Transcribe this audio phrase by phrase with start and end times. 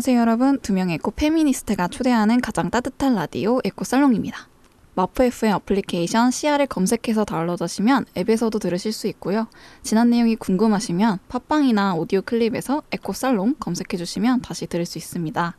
[0.00, 0.58] 안녕하세요 여러분.
[0.60, 4.48] 두 명의 에코 페미니스트가 초대하는 가장 따뜻한 라디오 에코살롱입니다.
[4.94, 9.46] 마포 FM 어플리케이션 CR을 검색해서 다운로드하시면 앱에서도 들으실 수 있고요.
[9.82, 15.54] 지난 내용이 궁금하시면 팟빵이나 오디오 클립에서 에코살롱 검색해주시면 다시 들을 수 있습니다.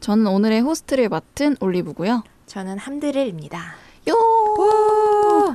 [0.00, 2.24] 저는 오늘의 호스트를 맡은 올리브고요.
[2.44, 3.58] 저는 함드릴입니다.
[4.10, 5.54] 요!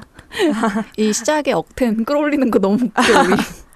[0.97, 2.93] 이시작에 억텐 끌어올리는 거 너무 웃겨.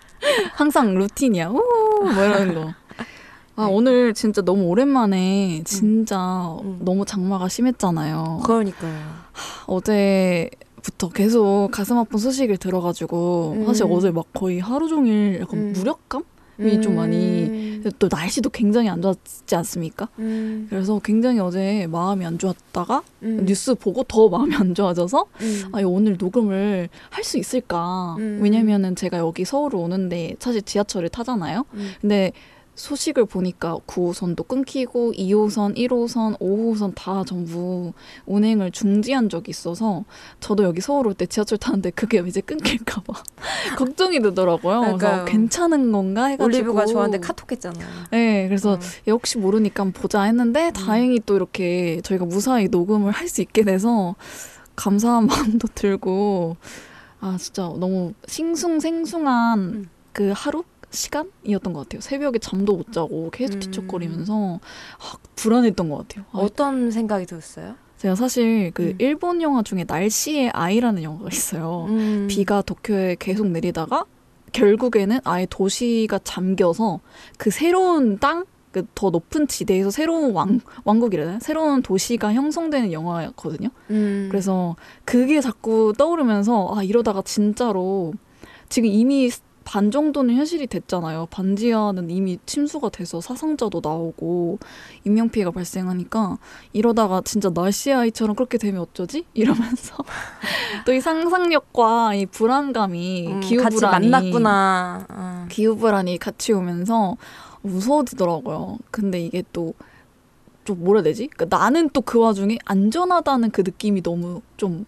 [0.56, 1.50] 항상 루틴이야.
[1.50, 1.60] 오!
[2.02, 2.74] 뭐이러 거.
[3.56, 3.72] 아, 네.
[3.74, 5.64] 오늘 진짜 너무 오랜만에 음.
[5.64, 6.18] 진짜
[6.62, 6.78] 음.
[6.84, 8.42] 너무 장마가 심했잖아요.
[8.44, 8.96] 그러니까요.
[9.32, 13.66] 하, 어제부터 계속 가슴 아픈 소식을 들어가지고 음.
[13.66, 15.74] 사실 어제 막 거의 하루 종일 약간 음.
[15.74, 16.24] 무력감?
[16.58, 17.84] 이좀 많이 음.
[18.00, 20.08] 또 날씨도 굉장히 안 좋았지 않습니까?
[20.20, 20.68] 음.
[20.70, 23.46] 그래서 굉장히 어제 마음이 안 좋았다가 음.
[23.46, 25.62] 뉴스 보고 더 마음이 안 좋아져서 음.
[25.74, 28.16] 아 오늘 녹음을 할 수 있을까?
[28.40, 31.66] 왜냐면은 제가 여기 서울을 오는데 사실 지하철을 타잖아요.
[32.00, 32.32] 근데
[32.76, 37.94] 소식을 보니까 9호선도 끊기고 2호선, 1호선, 5호선 다 전부
[38.26, 40.04] 운행을 중지한 적이 있어서
[40.42, 43.14] 저도 여기 서울 올 때 지하철 타는데 그게 이제 끊길까 봐
[43.80, 44.82] 걱정이 되더라고요.
[44.82, 47.88] 그러니까 괜찮은 건가 해가지고 올리브가 저한테 카톡했잖아요.
[48.12, 48.76] 네, 그래서 어.
[48.76, 48.80] 음.
[49.08, 50.74] 역시 모르니까 보자 했는데 음.
[50.74, 54.16] 다행히 또 이렇게 저희가 무사히 녹음을 할 수 있게 돼서
[54.76, 56.58] 감사한 마음도 들고
[57.20, 59.90] 아 진짜 너무 싱숭생숭한 음.
[60.14, 60.64] 그 하루
[60.96, 62.02] 시간이었던 것 같아요.
[62.02, 63.60] 새벽에 잠도 못 자고 계속 음.
[63.60, 64.56] 뒤척거리면서
[64.98, 66.26] 아, 불안했던 것 같아요.
[66.32, 67.76] 아, 어떤 생각이 들었어요?
[67.98, 68.96] 제가 사실 그 음.
[69.00, 71.86] 일본 영화 중에 날씨의 아이라는 영화가 있어요.
[71.90, 72.28] 음.
[72.30, 74.06] 비가 도쿄에 계속 내리다가
[74.54, 77.00] 결국에는 아예 도시가 잠겨서
[77.38, 83.70] 그 새로운 땅, 그 더 높은 지대에서 새로운 왕, 왕국이라나 새로운 도시가 형성되는 영화거든요.
[83.90, 84.28] 음.
[84.30, 88.14] 그래서 그게 자꾸 떠오르면서 아 이러다가 진짜로
[88.68, 89.30] 지금 이미
[89.66, 91.28] 반 정도는 현실이 됐잖아요.
[91.32, 94.60] 반지하는 이미 침수가 돼서 사상자도 나오고
[95.04, 96.38] 인명 피해가 발생하니까
[96.72, 99.26] 이러다가 진짜 날씨 아이처럼 그렇게 되면 어쩌지?
[99.34, 99.98] 이러면서
[100.86, 105.00] 또 이 상상력과 이 불안감이 음, 기후 같이 불안이 만났구나.
[105.02, 105.06] 음.
[105.14, 105.48] 아.
[105.52, 107.18] 기후 불안이 같이 오면서
[107.64, 108.78] 무서워지더라고요.
[108.92, 109.74] 근데 이게 또
[110.64, 111.28] 좀 뭐라 해야 되지?
[111.28, 114.86] 그러니까 나는 또 그 와중에 안전하다는 그 느낌이 너무 좀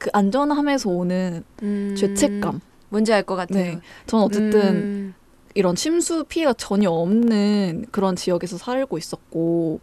[0.00, 1.94] 그 안전함에서 오는 음.
[1.96, 2.58] 죄책감
[2.92, 3.64] 뭔지 알 것 같아요.
[3.76, 3.80] 네.
[4.06, 5.14] 저는 어쨌든 음.
[5.54, 9.80] 이런 침수 피해가 전혀 없는 그런 지역에서 살고 있었고,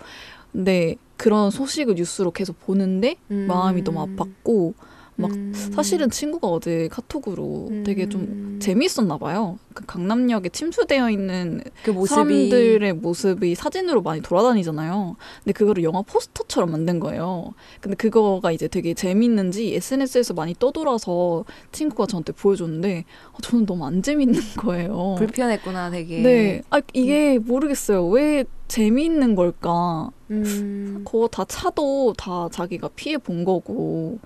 [0.52, 3.46] 근데 네, 그런 소식을 뉴스로 계속 보는데 음.
[3.48, 4.74] 마음이 너무 아팠고
[5.20, 5.52] 막 음.
[5.74, 7.84] 사실은 친구가 어제 카톡으로 음.
[7.84, 9.60] 되게 좀 재미있었나 봐요.
[9.74, 12.16] 그 강남역에 침수되어 있는 그 모습이.
[12.50, 15.18] 사람들의 모습이 사진으로 많이 돌아다니잖아요.
[15.44, 17.54] 근데 그거를 영화 포스터처럼 만든 거예요.
[17.82, 21.44] 근데 그거가 이제 되게 재미는지 SNS에서 많이 떠돌아서
[21.74, 23.04] 친구가 저한테 보여줬는데
[23.34, 25.16] 아, 저는 너무 안 재밌는 거예요.
[25.18, 26.22] 불편했구나, 되게.
[26.22, 26.62] 네.
[26.70, 28.08] 아, 이게 모르겠어요.
[28.08, 30.12] 왜 재미있는 걸까?
[30.32, 31.02] 음.
[31.06, 34.20] 그거 다 차도 다 자기가 피해 본 거고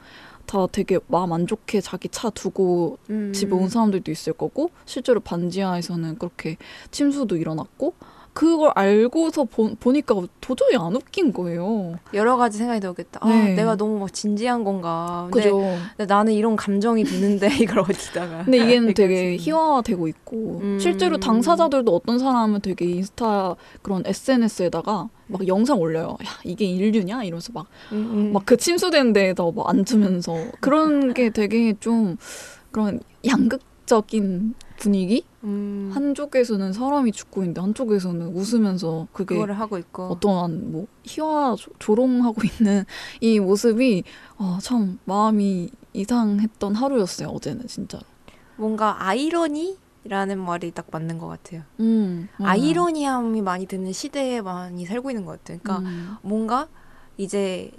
[0.45, 3.31] 다 되게 마음 안 좋게 자기 차 두고 음.
[3.33, 3.67] 집에 온 음.
[3.67, 6.57] 사람들도 있을 거고 실제로 반지하에서는 그렇게
[6.91, 7.93] 침수도 일어났고
[8.33, 11.95] 그걸 알고서 보, 보니까 도저히 안 웃긴 거예요.
[12.15, 13.53] 여러 가지 생각이 들겠다 아, 네.
[13.53, 15.27] 내가 너무 막 진지한 건가.
[15.31, 15.51] 근데,
[15.95, 18.45] 근데 나는 이런 감정이 드는데 이걸 어디다가.
[18.45, 19.37] 근데 이게 되게 음.
[19.39, 20.79] 희화화되고 있고 음.
[20.79, 25.47] 실제로 당사자들도 어떤 사람은 되게 인스타 그런 SNS에다가 막 음.
[25.47, 26.17] 영상 올려요.
[26.25, 27.23] 야, 이게 인류냐?
[27.23, 30.33] 이러면서 막, 음, 막그 침수된 데에다 막 뭐 앉으면서.
[30.61, 32.17] 그런 게 되게 좀
[32.71, 35.23] 그런 양극적인 분위기?
[35.45, 35.91] 음.
[35.93, 42.83] 한쪽에서는 사람이 죽고 있는데 한쪽에서는 웃으면서 그게 그거를 하고 있고 어떠한 뭐 희화 조롱하고 있는
[43.21, 44.03] 이 모습이
[44.37, 47.97] 아, 참 마음이 이상했던 하루였어요 어제는 진짜.
[48.57, 49.77] 뭔가 아이러니?
[50.03, 51.61] 라는 말이 딱 맞는 것 같아요.
[51.79, 55.59] 음, 아이러니함이 많이 드는 시대에 많이 살고 있는 것 같아요.
[55.63, 56.15] 그러니까 음.
[56.23, 56.67] 뭔가
[57.15, 57.71] 이제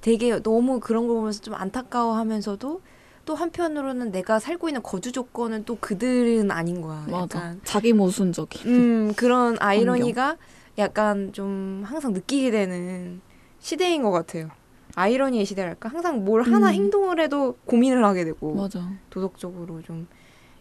[0.00, 2.80] 되게 너무 그런 걸 보면서 좀 안타까워하면서도
[3.28, 7.04] 또 한편으로는 내가 살고 있는 거주 조건은 또 그들은 아닌 거야.
[7.10, 7.54] 맞아.
[7.62, 8.66] 자기 모순적인.
[8.72, 10.44] 음 그런 아이러니가 환경.
[10.78, 13.20] 약간 좀 항상 느끼게 되는
[13.60, 14.48] 시대인 것 같아요.
[14.94, 16.72] 아이러니의 시대랄까 항상 뭘 하나 음.
[16.72, 18.88] 행동을 해도 고민을 하게 되고 맞아.
[19.10, 20.08] 도덕적으로 좀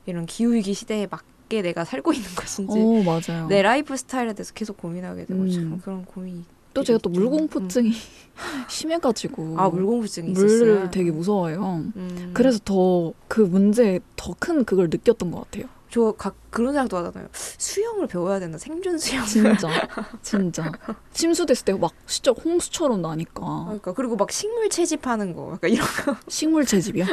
[0.06, 3.02] 이런 기후 위기 시대에 맞게 내가 살고 있는 것인지 오,
[3.48, 5.50] 내 라이프 스타일에 대해서 계속 고민하게 되고 음.
[5.50, 6.44] 참 그런 고민이
[6.78, 7.92] 또 제가 또 물공포증이
[8.70, 11.84] 심해가지고 아 물공포증이 물을 되게 무서워요.
[11.96, 12.32] 음.
[12.38, 15.66] 그래서 더 그 문제 더 큰 그걸 느꼈던 것 같아요.
[15.90, 17.30] 저각 그런 생각도 하잖아요.
[17.34, 18.58] 수영을 배워야 된다.
[18.58, 19.26] 생존 수영.
[19.26, 19.70] 진짜.
[20.22, 20.72] 진짜.
[21.14, 23.42] 침수됐을 때 막 진짜 홍수처럼 나니까.
[23.66, 25.46] 그러니까 그리고 막 식물 채집하는 거.
[25.54, 26.18] 약간 그러니까 이런 거.
[26.28, 27.06] 식물 채집이요?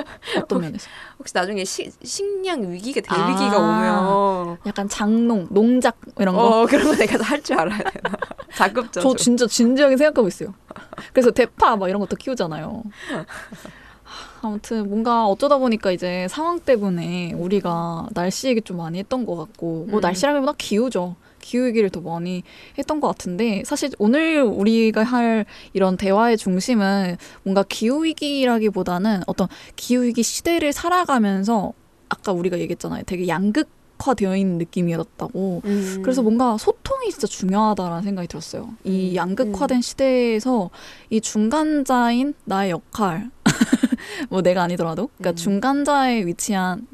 [0.43, 0.87] 어떤 면에서?
[1.19, 6.43] 혹시 나중에 시, 식량 위기가 대위기가 아, 오면 약간 장농, 농작 이런 거.
[6.63, 8.15] 어, 그런 거 내가 할 줄 알아야 되나.
[8.55, 9.01] 작업자.
[9.03, 10.55] 저 진짜 진지하게 생각하고 있어요.
[11.13, 12.83] 그래서 대파 막 이런 것도 키우잖아요.
[14.47, 19.87] 아무튼 뭔가 어쩌다 보니까 이제 상황 때문에 우리가 날씨 얘기 좀 많이 했던 것 같고
[19.89, 20.01] 뭐 음.
[20.01, 21.17] 날씨라기보다 기후죠.
[21.41, 22.43] 기후 얘기를 더 많이
[22.79, 25.45] 했던 것 같은데 사실 오늘 우리가 할
[25.75, 31.73] 이런 대화의 중심은 뭔가 기후 위기라기보다는 어떤 기후 위기 시대를 살아가면서
[32.09, 33.03] 아까 우리가 얘기했잖아요.
[33.07, 33.69] 되게 양극
[34.19, 35.63] 되어 있는 느낌이었다고.
[35.65, 36.01] 음.
[36.03, 38.69] 그래서 뭔가 소통이 진짜 중요하다라는 생각이 들었어요.
[38.85, 39.15] 이 음.
[39.15, 39.81] 양극화된 음.
[39.81, 40.69] 시대에서
[41.09, 43.31] 이 중간자인 나의 역할,
[44.31, 45.37] 뭐 내가 아니더라도 그러니까 음.
[45.37, 46.87] 중간자에 위치한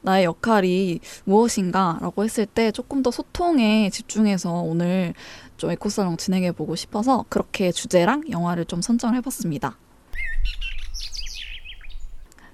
[0.00, 5.14] 나의 역할이 무엇인가라고 했을 때 조금 더 소통에 집중해서 오늘
[5.56, 9.78] 좀에코살랑 진행해 보고 싶어서 그렇게 주제랑 영화를 좀선정 해봤습니다.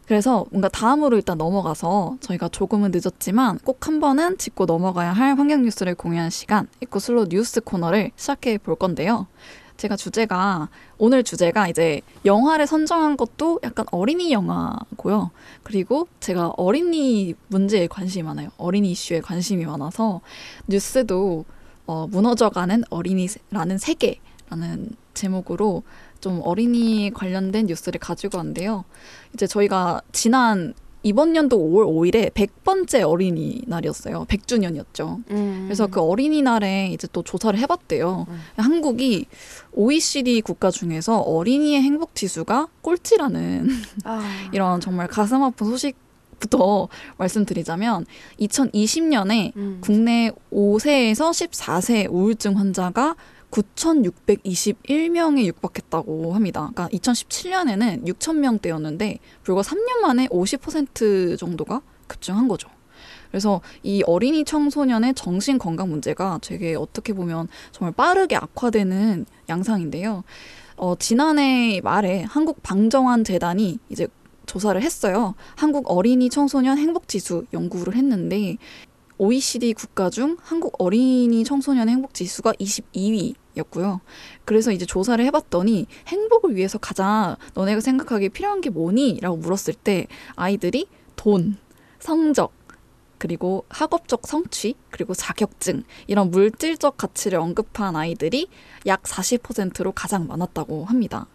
[0.07, 5.63] 그래서 뭔가 다음으로 일단 넘어가서 저희가 조금은 늦었지만 꼭 한 번은 짚고 넘어가야 할 환경
[5.63, 9.27] 뉴스를 공유한 시간 에코슬로 뉴스 코너를 시작해 볼 건데요.
[9.81, 10.69] 제가 주제가
[10.99, 15.31] 오늘 주제가 이제 영화를 선정한 것도 약간 어린이 영화고요.
[15.63, 18.51] 그리고 제가 어린이 문제에 관심이 많아요.
[18.59, 20.21] 어린이 이슈에 관심이 많아서
[20.69, 21.47] 뉴스도
[21.87, 25.83] 어, 무너져가는 어린이라는 세계라는 제목으로
[26.21, 28.85] 좀 어린이 관련된 뉴스를 가지고 왔는데요.
[29.33, 34.27] 이제 저희가 지난 이번 년도 5월 5일에 100번째 어린이날이었어요.
[34.29, 35.23] 100주년이었죠.
[35.31, 35.63] 음.
[35.67, 38.27] 그래서 그 어린이날에 이제 또 조사를 해봤대요.
[38.29, 38.41] 음.
[38.57, 39.27] 한국이
[39.73, 43.69] OECD 국가 중에서 어린이의 행복 지수가 꼴찌라는
[44.05, 44.23] 아.
[44.53, 45.97] 이런 정말 가슴 아픈 소식
[46.39, 46.89] 부터
[47.19, 48.07] 말씀드리자면
[48.41, 49.79] 2020년에 음.
[49.83, 53.15] 국내 5세에서 14세 우울증 환자가
[53.51, 56.61] 9,621명에 육박했다고 합니다.
[56.75, 62.69] 그러니까 2017년에는 6,000명대였는데 불과 3년 만에 50% 정도가 급증한 거죠.
[63.31, 70.25] 그래서 이 어린이 청소년의 정신 건강 문제가 되게 어떻게 보면 정말 빠르게 악화되는 양상인데요.
[70.77, 74.09] 어, 지난해 말에 한국 방정환 재단이 이제
[74.47, 75.35] 조사를 했어요.
[75.55, 78.57] 한국 어린이 청소년 행복 지수 연구를 했는데
[79.21, 84.01] OECD 국가 중 한국 어린이 청소년 의 행복 지수가 22위였고요.
[84.47, 89.19] 그래서 이제 조사를 해봤더니 행복을 위해서 가장 너네가 생각하기에 필요한 게 뭐니?
[89.21, 90.07] 라고 물었을 때
[90.37, 90.87] 아이들이
[91.17, 91.59] 돈,
[91.99, 92.51] 성적,
[93.19, 98.49] 그리고 학업적 성취, 그리고 자격증, 이런 물질적 가치를 언급한 아이들이
[98.87, 101.27] 약 40%로 가장 많았다고 합니다.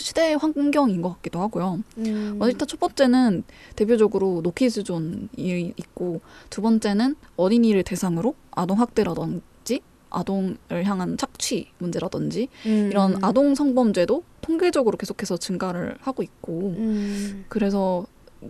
[0.00, 1.80] 시대의 환경인 것 같기도 하고요.
[1.98, 2.36] 음.
[2.40, 3.44] 어, 일단 첫 번째는
[3.76, 12.88] 대표적으로 노키즈 존이 있고 두 번째는 어린이를 대상으로 아동 학대라든지 아동을 향한 착취 문제라든지 음.
[12.90, 17.44] 이런 아동 성범죄도 통계적으로 계속해서 증가를 하고 있고 음.
[17.48, 18.06] 그래서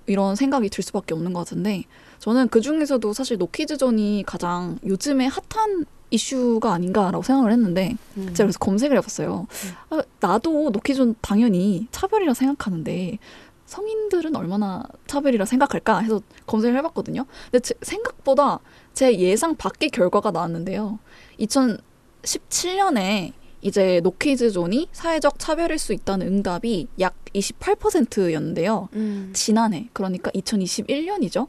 [0.07, 1.83] 이런 생각이 들 수밖에 없는 것 같은데
[2.21, 8.27] 저는 그 중에서도 사실 노키즈존이 가장 요즘에 핫한 이슈가 아닌가라고 생각을 했는데 음.
[8.35, 9.47] 제가 그래서 검색을 해봤어요.
[9.49, 9.71] 음.
[9.97, 13.19] 아, 나도 노키존 당연히 차별이라 생각하는데
[13.67, 17.25] 성인들은 얼마나 차별이라 생각할까 해서 검색을 해봤거든요.
[17.51, 18.59] 근데 제, 생각보다
[18.93, 20.99] 제 예상 밖의 결과가 나왔는데요.
[21.39, 23.33] 2017년에
[23.63, 28.89] 이제 노키즈존이 사회적 차별일 수 있다는 응답이 약 28%였는데요.
[28.95, 29.31] 음.
[29.35, 31.47] 지난해, 그러니까 2021년이죠.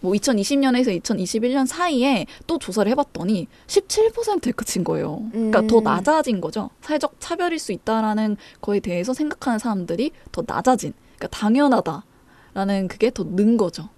[0.00, 5.22] 뭐 2020년에서 2021년 사이에 또 조사를 해봤더니 17%에 그친 거예요.
[5.32, 5.66] 그러니까 음.
[5.66, 6.70] 더 낮아진 거죠.
[6.82, 13.56] 사회적 차별일 수 있다라는 거에 대해서 생각하는 사람들이 더 낮아진, 그러니까 당연하다라는 그게 더 는
[13.56, 13.88] 거죠.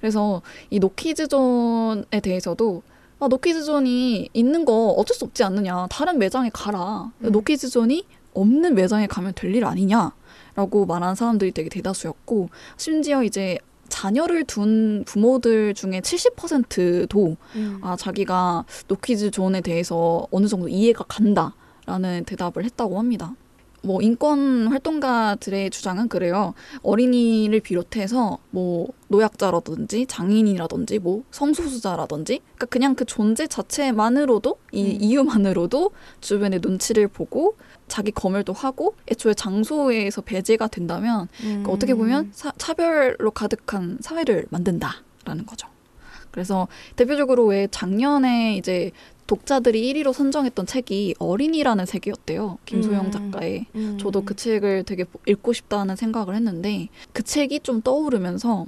[0.00, 2.82] 그래서 이 노키즈존에 대해서도
[3.18, 5.86] 아, 노키즈존이 있는 거 어쩔 수 없지 않느냐.
[5.90, 7.10] 다른 매장에 가라.
[7.24, 7.32] 음.
[7.32, 10.12] 노키즈존이 없는 매장에 가면 될 일 아니냐.
[10.54, 13.58] 라고 말한 사람들이 되게 대다수였고, 심지어 이제
[13.98, 17.78] 자녀를 둔 부모들 중에 70%도 음.
[17.82, 23.32] 아 자기가 노키즈 존에 대해서 어느 정도 이해가 간다라는 대답을 했다고 합니다.
[23.86, 26.54] 뭐 인권 활동가들의 주장은 그래요.
[26.82, 34.96] 어린이를 비롯해서 뭐 노약자라든지 장인이라든지 뭐 성소수자라든지 그러니까 그냥 그 존재 자체만으로도 이 음.
[35.00, 41.62] 이유만으로도 주변의 눈치를 보고 자기 검열도 하고 애초에 장소에서 배제가 된다면 음.
[41.62, 41.98] 그러니까 어떻게 음.
[41.98, 45.68] 보면 사, 차별로 가득한 사회를 만든다라는 거죠.
[46.32, 46.66] 그래서
[46.96, 48.90] 대표적으로 왜 작년에 이제
[49.26, 52.58] 독자들이 1위로 선정했던 책이 어린이라는 책이었대요.
[52.64, 53.10] 김소영 음.
[53.10, 53.66] 작가의.
[53.74, 53.98] 음.
[53.98, 58.66] 저도 그 책을 되게 읽고 싶다는 생각을 했는데 그 책이 좀 떠오르면서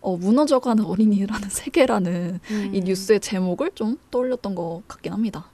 [0.00, 2.70] 어, 무너져가는 어린이라는 세계라는 음.
[2.74, 5.46] 이 뉴스의 제목을 좀 떠올렸던 것 같긴 합니다.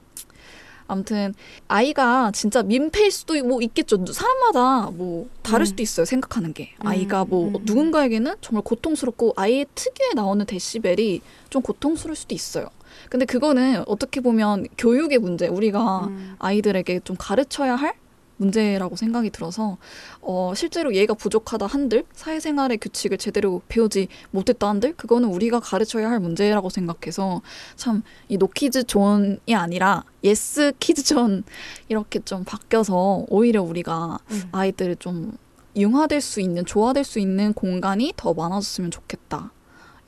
[0.87, 1.35] 아무튼
[1.69, 4.05] 아이가 진짜 민폐일 수도 뭐 있겠죠.
[4.07, 5.67] 사람마다 뭐 다를 음.
[5.67, 6.05] 수도 있어요.
[6.05, 6.87] 생각하는 게 음.
[6.87, 7.55] 아이가 뭐 음.
[7.63, 12.67] 누군가에게는 정말 고통스럽고 아이의 특유에 나오는 데시벨이 좀 고통스러울 수도 있어요.
[13.09, 16.35] 근데 그거는 어떻게 보면 교육의 문제, 우리가 음.
[16.39, 17.95] 아이들에게 좀 가르쳐야 할
[18.37, 19.77] 문제라고 생각이 들어서
[20.23, 26.21] 어, 실제로 예가 부족하다 한들 사회생활의 규칙을 제대로 배우지 못했다 한들 그거는 우리가 가르쳐야 할
[26.21, 27.43] 문제라고 생각해서
[27.77, 31.43] 참 이 노키즈 존이 아니라 예스 키즈 존
[31.89, 34.43] 이렇게 좀 바뀌어서 오히려 우리가 음.
[34.53, 35.33] 아이들을 좀
[35.77, 39.53] 융화될 수 있는 조화될 수 있는 공간이 더 많아졌으면 좋겠다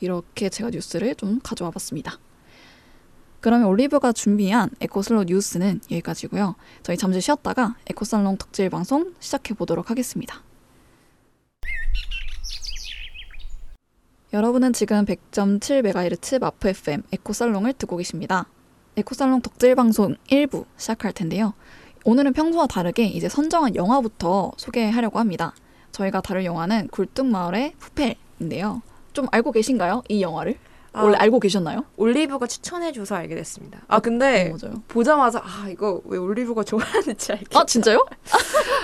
[0.01, 2.19] 이렇게 제가 뉴스를 좀 가져와 봤습니다.
[3.43, 6.55] 그러면 올리브가 준비한 에코슬롯 뉴스는 여기까지고요.
[6.85, 10.41] 저희 잠시 쉬었다가 에코살롱 특집 방송 시작해 보도록 하겠습니다.
[14.33, 18.47] 여러분은 지금 100.7MHz 마프 FM 에코살롱을 듣고 계십니다.
[18.97, 21.53] 에코살롱 덕질 방송 1부 시작할 텐데요.
[22.05, 25.53] 오늘은 평소와 다르게 이제 선정한 영화부터 소개하려고 합니다.
[25.91, 28.83] 저희가 다룰 영화는 굴뚝마을의 푸펠인데요.
[29.13, 30.05] 좀 알고 계신가요?
[30.09, 30.59] 이 영화를?
[30.93, 31.03] 아.
[31.03, 31.85] 원래 알고 계셨나요?
[31.97, 33.81] 올리브가 추천해줘서 알게 됐습니다.
[33.89, 37.61] 아 어, 근데 어, 보자마자 아 이거 왜 올리브가 좋아하는지 알겠다.
[37.61, 38.07] 아 진짜요?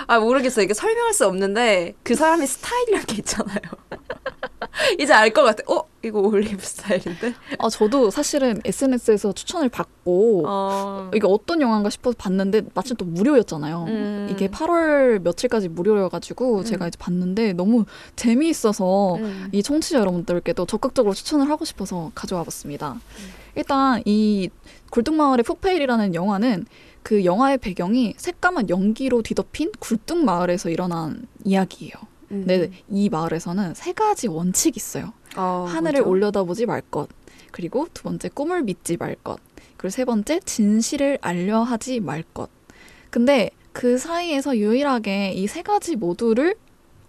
[0.06, 0.64] 아 모르겠어요.
[0.64, 3.58] 이게 설명할 수 없는데 그 사람의 스타일이란 게 있잖아요.
[4.98, 5.62] 이제 알 것 같아.
[5.72, 7.34] 어, 이거 올리브 스타일인데?
[7.58, 11.10] 아, 저도 사실은 SNS에서 추천을 받고 어...
[11.14, 13.84] 이게 어떤 영화인가 싶어서 봤는데 마침 또 무료였잖아요.
[13.88, 14.28] 음...
[14.30, 16.64] 이게 8월 며칠까지 무료여가지고 음...
[16.64, 17.84] 제가 이제 봤는데 너무
[18.16, 19.48] 재미있어서 음...
[19.52, 22.92] 이 청취자 여러분들께도 적극적으로 추천을 하고 싶어서 가져와봤습니다.
[22.92, 22.98] 음.
[23.54, 24.50] 일단 이
[24.90, 26.66] 굴뚝마을의 푸페일이라는 영화는
[27.02, 31.92] 그 영화의 배경이 새까만 연기로 뒤덮인 굴뚝마을에서 일어난 이야기예요.
[32.30, 32.44] 음.
[32.46, 35.12] 근데 이 마을에서는 세 가지 원칙이 있어요.
[35.36, 36.08] 아, 하늘을 맞아?
[36.10, 37.08] 올려다보지 말 것.
[37.52, 39.38] 그리고 두 번째 꿈을 믿지 말 것.
[39.76, 42.48] 그리고 세 번째 진실을 알려 하지 말 것.
[43.10, 46.56] 근데 그 사이에서 유일하게 이 세 가지 모두를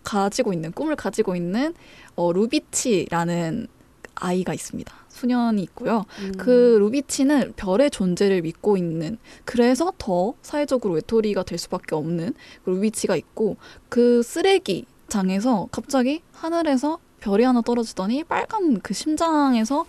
[0.04, 1.74] 가지고 있는 꿈을 가지고 있는
[2.16, 3.68] 어, 루비치라는
[4.16, 4.94] 아이가 있습니다.
[5.10, 6.06] 소년이 있고요.
[6.22, 6.34] 음.
[6.38, 12.34] 그 루비치는 별의 존재를 믿고 있는 그래서 더 사회적으로 외톨이가 될 수밖에 없는
[12.64, 13.58] 그 루비치가 있고
[13.90, 19.86] 그 쓰레기 장에서 갑자기 하늘에서 별이 하나 떨어지더니 빨간 그 심장에서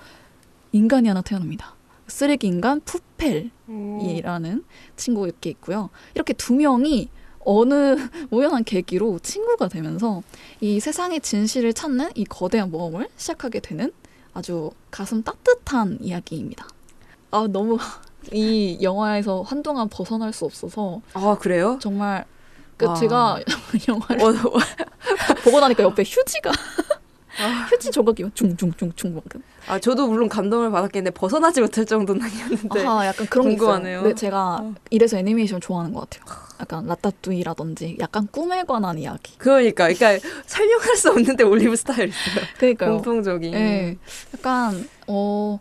[0.73, 1.75] 인간이 하나 태어납니다.
[2.09, 3.51] 쓰레기 인간 푸펠이라는
[4.51, 4.65] 음.
[4.97, 5.91] 친구 이렇게 있고요.
[6.15, 7.09] 이렇게 두 명이
[7.45, 7.95] 어느
[8.31, 10.23] 우연한 계기로 친구가 되면서
[10.61, 13.93] 이 세상의 진실을 찾는 이 거대한 모험을 시작하게 되는
[14.35, 16.67] 아주 가슴 따뜻한 이야기입니다.
[17.31, 17.79] 아 너무
[18.33, 21.79] 이 영화에서 한동안 벗어날 수 없어서 아 그래요?
[21.81, 22.27] 정말
[22.81, 22.95] 그 와.
[22.95, 23.39] 제가
[23.89, 24.33] 영화를 어, 어.
[25.45, 26.51] 보고 나니까 옆에 휴지가
[27.43, 27.67] 아.
[27.71, 29.23] 휴지 조각이 중중중중 막.
[29.69, 32.87] 아 저도 물론 감동을 받았겠는데 벗어나지 못할 정도는 아니었는데.
[32.87, 34.03] 아 약간 그런 궁금하네요.
[34.03, 34.75] 네 제가 어.
[34.91, 36.37] 이래서 애니메이션 좋아하는 것 같아요.
[36.61, 39.37] 약간 라따뚜이라든지 약간 꿈에 관한 이야기.
[39.39, 42.45] 그러니까 그러니까 설명할 수 없는데 올리브 스타일 있어요.
[42.59, 43.51] 그러니까 공통적인.
[43.53, 43.99] 네,
[44.37, 45.61] 약간 어.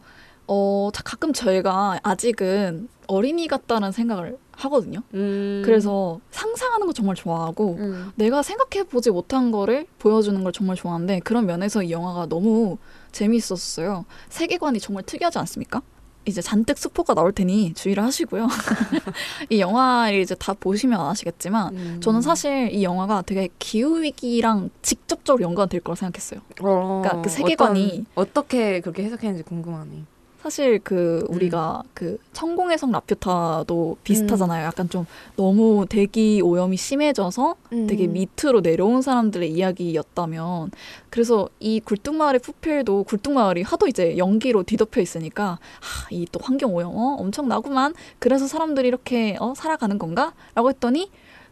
[0.52, 4.36] 어, 가끔 저희가 아직은 어린이 같다는 생각을
[4.66, 5.02] 하거든요.
[5.14, 5.62] 음.
[5.66, 8.12] 그래서 상상하는 거 정말 좋아하고 음.
[8.16, 12.78] 내가 생각해 보지 못한 거를 보여주는 걸 정말 좋아하는데 그런 면에서 이 영화가 너무
[13.12, 14.06] 재미있었어요.
[14.30, 15.82] 세계관이 정말 특이하지 않습니까?
[16.26, 18.48] 이제 잔뜩 스포가 나올 테니 주의를 하시고요.
[19.50, 22.00] 이 영화를 이제 다 보시면 아시겠지만 음.
[22.04, 26.42] 저는 사실 이 영화가 되게 기후 위기랑 직접적으로 연관될 거라 생각했어요.
[26.62, 30.04] 어, 그러니까 그 세계관이 어떤, 어떻게 그렇게 해석했는지 궁금하네.
[30.42, 31.36] 사실 그 네.
[31.36, 32.18] 우리가 그 음.
[32.32, 34.64] 그천공의성 라퓨타도 비슷하잖아요.
[34.64, 34.68] 음.
[34.68, 35.06] 약간 좀
[35.36, 37.88] 너무 대기 오염이 심해져서 음.
[37.88, 40.72] 되게 밑으로 내려온 사람들의 이야기였다면
[41.10, 46.92] 그래서 이 굴뚝마을의 푸필도 굴뚝마을이 하도 이제 연기로 뒤덮여 있으니까 하, 이 또 환경 오염
[46.96, 47.96] 어, 엄청 나구만.
[48.20, 51.10] 그래서 사람들이 이렇게 어, 살아가는 건가?라고 했더니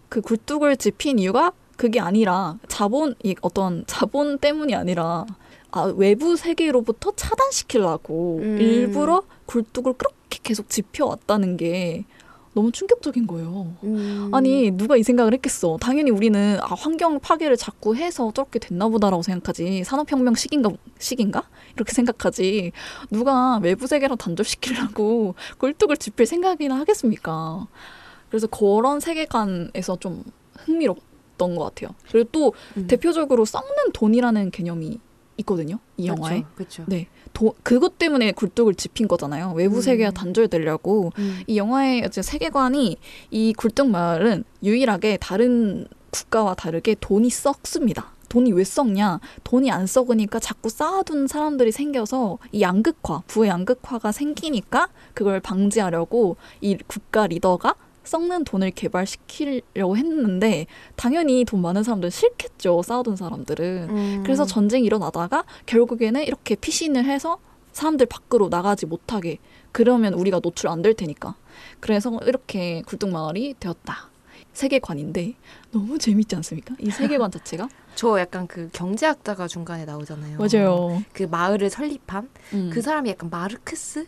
[0.08, 5.25] 그 굴뚝을 짚힌 이유가 그게 아니라 자본이 어떤 자본 때문이 아니라
[5.72, 8.58] 아, 외부 세계로부터 차단시키려고 음.
[8.62, 12.06] 일부러 굴뚝을 그렇게 계속 지펴왔다는게
[12.54, 13.72] 너무 충격적인 거예요.
[13.84, 14.30] 음.
[14.34, 15.78] 아니 누가 이 생각을 했겠어?
[15.80, 21.44] 당연히 우리는 아, 환경 파괴를 자꾸 해서 저렇게 됐나보다라고 생각하지 산업혁명 시기인가 시기인가
[21.76, 22.72] 이렇게 생각하지
[23.12, 27.68] 누가 외부 세계랑 단절시키려고 굴뚝을 짚을 생각이나 하겠습니까?
[28.30, 30.24] 그래서 그런 세계관에서 좀
[30.66, 31.96] 흥미롭던 것 같아요.
[32.12, 32.88] 그리고 또 음.
[32.88, 35.00] 대표적으로 썩는 돈이라는 개념이
[35.38, 35.77] 있거든요.
[35.98, 36.44] 이 영화에.
[36.56, 36.84] 그쵸.
[36.88, 37.08] 네.
[37.34, 39.53] 도, 그것 때문에 굴뚝을 짚힌 거잖아요.
[39.56, 39.82] 외부 음.
[39.82, 41.39] 세계와 단절되려고 음.
[41.48, 42.98] 이 영화의 이제 세계관이
[43.32, 48.12] 이 굴뚝 마을은 유일하게 다른 국가와 다르게 돈이 썩습니다.
[48.29, 49.20] 돈이 왜 썩냐?
[49.46, 56.77] 돈이 안 썩으니까 자꾸 쌓아둔 사람들이 생겨서 이 양극화, 부 양극화가 생기니까 그걸 방지하려고 이
[56.88, 57.75] 국가 리더가
[58.08, 64.24] 썩는 돈을 개발시키려고 했는데 당연히 돈 많은 사람들 싫겠죠 싸우던 사람들은 음.
[64.24, 67.38] 그래서 전쟁이 일어나다가 결국에는 이렇게 피신을 해서
[67.74, 69.38] 사람들 밖으로 나가지 못하게
[69.72, 71.36] 그러면 우리가 노출 안 될 테니까
[71.80, 74.10] 그래서 이렇게 굴뚝마을이 되었다
[74.54, 75.36] 세계관인데
[75.72, 76.74] 너무 재밌지 않습니까?
[76.80, 80.38] 이 세계관 자체가 저 약간 그 경제학자가 중간에 나오잖아요.
[80.40, 81.04] 맞아요.
[81.14, 82.70] 그 마을을 설립한 음.
[82.74, 84.08] 그 사람이 약간 마르크스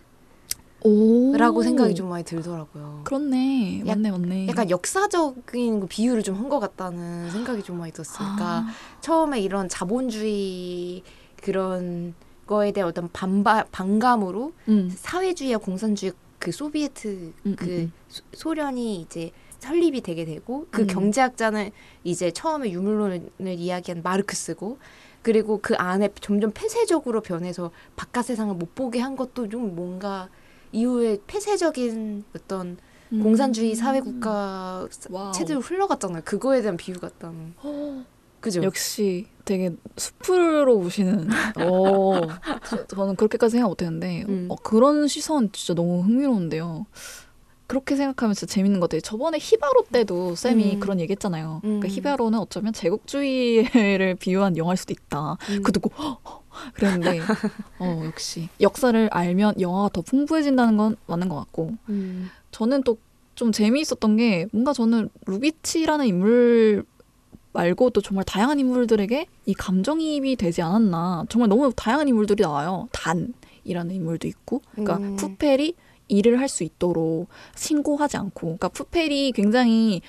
[1.38, 3.02] 라고 생각이 좀 많이 들더라고요.
[3.04, 3.84] 그렇네.
[3.86, 4.48] 맞네, 맞네.
[4.48, 8.68] 약간 역사적인 그 비유를 좀 한 것 같다는 생각이 좀 많이 들었어니까 아.
[9.02, 11.04] 처음에 이런 자본주의
[11.44, 12.14] 그런
[12.48, 14.92] 거에 대한 어떤 반바, 반감으로 음.
[14.96, 17.78] 사회주의와 공산주의 그 소비에트 음, 그 음.
[17.82, 17.92] 음.
[18.08, 20.88] 소, 소련이 이제 설립이 되게 되고 그 음.
[20.88, 21.70] 경제학자는
[22.06, 24.78] 이제 처음에 유물론을 이야기한 마르크스고
[25.24, 30.30] 그리고 그 안에 점점 폐쇄적으로 변해서 바깥 세상을 못 보게 한 것도 좀 뭔가
[30.72, 32.78] 이후에 폐쇄적인 어떤
[33.12, 33.24] 음.
[33.24, 35.32] 공산주의 사회 국가 음.
[35.32, 36.22] 체제로 흘러갔잖아요.
[36.26, 37.54] 그거에 대한 비유 같다는.
[37.64, 38.06] 어.
[38.40, 38.64] 그죠?
[38.64, 41.28] 역시 되게 수프로 보시는.
[41.60, 42.22] 어,
[42.88, 44.46] 저, 는 그렇게까지 생각 못했는데 음.
[44.50, 46.86] 어, 그런 시선 진짜 너무 흥미로운데요.
[47.68, 49.02] 그렇게 생각하면 진짜 재밌는 것 같아요.
[49.02, 50.80] 저번에 히바로 때도 쌤이 음.
[50.80, 51.60] 그런 얘기했잖아요.
[51.62, 51.80] 그러니까 음.
[51.82, 55.38] 그러니까 히바로는 어쩌면 제국주의를 비유한 영화일 수도 있다.
[55.64, 56.44] 그 듣고 허, 허,
[56.74, 57.20] 그랬는데
[57.80, 62.30] 어, 역시 역사를 알면 영화가 더 풍부해진다는 건 맞는 것 같고 음.
[62.52, 62.98] 저는 또
[63.36, 66.84] 좀 재미있었던 게 뭔가 저는 루비치라는 인물
[67.54, 74.28] 말고또 정말 다양한 인물들에게 이 감정이입이 되지 않았나 정말 너무 다양한 인물들이 나와요 단이라는 인물도
[74.28, 75.16] 있고 그러니까 음.
[75.16, 75.74] 푸펠이
[76.10, 80.02] 일을 할 수 있도록 신고하지 않고 그러니까 푸펠이 굉장히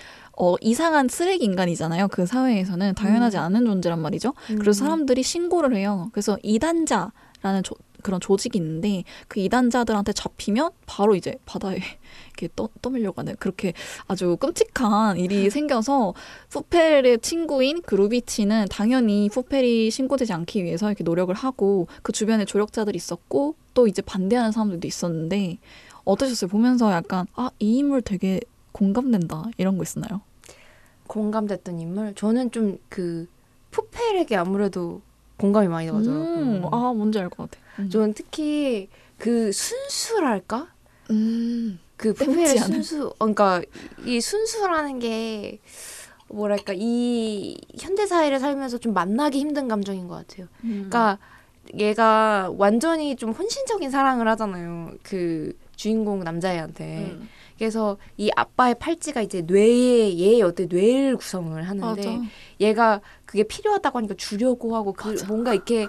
[0.42, 2.08] 어, 이상한 쓰레기 인간이잖아요.
[2.08, 3.42] 그 사회에서는 당연하지 음.
[3.42, 4.32] 않은 존재란 말이죠.
[4.48, 4.58] 음.
[4.58, 6.08] 그래서 사람들이 신고를 해요.
[6.14, 11.76] 그래서 이단자라는 조, 그런 조직이 있는데 그 이단자들한테 잡히면 바로 이제 바다에
[12.40, 13.74] 이렇게 떠, 떠밀려가는 그렇게
[14.08, 16.14] 아주 끔찍한 일이 생겨서
[16.48, 22.96] 푸펠의 친구인 그 루비치는 당연히 푸펠이 신고되지 않기 위해서 이렇게 노력을 하고 그 주변에 조력자들이
[22.96, 25.58] 있었고 또 이제 반대하는 사람들도 있었는데
[26.06, 26.48] 어떠셨어요?
[26.48, 28.40] 보면서 약간 아, 이 인물 되게
[28.72, 30.22] 공감된다 이런 거 있었나요?
[31.10, 33.26] 공감됐던 인물 저는 좀 그
[33.72, 35.00] 푸펠에게 아무래도
[35.36, 36.24] 공감이 많이 가더라고요.
[36.24, 37.62] 음, 아 뭔지 알 것 같아.
[37.78, 37.88] 음.
[37.88, 40.72] 저는 특히 그 순수랄까?
[41.10, 43.62] 음, 그 푸펠의 순수, 어, 그러니까
[44.04, 45.60] 이 순수라는 게
[46.28, 50.48] 뭐랄까 이 현대 사회를 살면서 좀 만나기 힘든 감정인 것 같아요.
[50.64, 50.88] 음.
[50.90, 51.18] 그러니까
[51.78, 54.92] 얘가 완전히 좀혼신적인 사랑을 하잖아요.
[55.04, 57.10] 그 주인공 남자애한테.
[57.20, 57.28] 음.
[57.60, 62.22] 그래서 이 아빠의 팔찌가 이제 뇌에 얘의 어떤 뇌를 구성을 하는데 맞아.
[62.58, 65.86] 얘가 그게 필요하다고 하니까 주려고 하고 그 뭔가 이렇게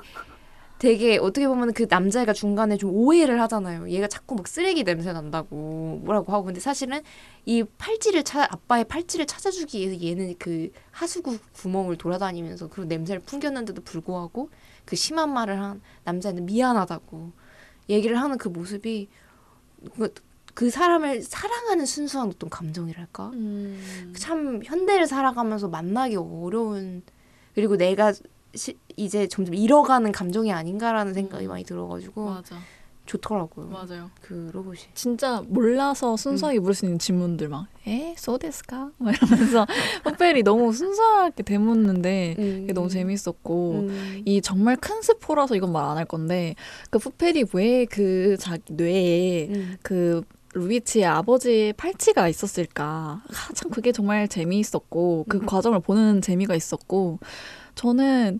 [0.79, 3.89] 되게 어떻게 보면 그 남자애가 중간에 좀 오해를 하잖아요.
[3.89, 6.99] 얘가 자꾸 막 쓰레기 냄새 난다고 뭐라고 하고 근데 사실은
[7.45, 13.81] 이 팔찌를 찾 아빠의 팔찌를 찾아주기 위해서 얘는 그 하수구 구멍을 돌아다니면서 그런 냄새를 풍겼는데도
[13.83, 14.49] 불구하고
[14.83, 17.31] 그 심한 말을 한 남자애는 미안하다고
[17.89, 19.07] 얘기를 하는 그 모습이
[19.97, 20.13] 그
[20.53, 23.27] 그 사람을 사랑하는 순수한 어떤 감정이랄까?
[23.33, 24.13] 음.
[24.17, 27.03] 참 현대를 살아가면서 만나기 어려운
[27.55, 28.13] 그리고 내가
[28.55, 31.49] 시, 이제 점점 잃어가는 감정이 아닌가라는 생각이 음.
[31.49, 32.57] 많이 들어가지고 맞아.
[33.05, 33.67] 좋더라고요.
[33.67, 34.09] 맞아요.
[34.21, 36.63] 그 로봇이 진짜 몰라서 순수하게 음.
[36.63, 38.13] 물을 수 있는 질문들 막 에?
[38.17, 38.91] 소데스까?
[38.97, 39.65] 막 이러면서
[40.05, 42.57] 호펠이 너무 순수하게 대묻는데 음.
[42.61, 42.89] 그게 너무 음.
[42.89, 44.21] 재밌었고 음.
[44.25, 46.55] 이 정말 큰 스포라서 이건 말 안 할 건데
[46.89, 49.77] 그 호펠이 왜그 자기 뇌에 음.
[49.81, 50.21] 그
[50.53, 52.83] 루이치의 아버지 의 팔찌가 있었을까.
[52.85, 53.21] 아,
[53.53, 55.45] 참 그게 정말 재미있었고 그 음.
[55.45, 57.19] 과정을 보는 재미가 있었고
[57.75, 58.39] 저는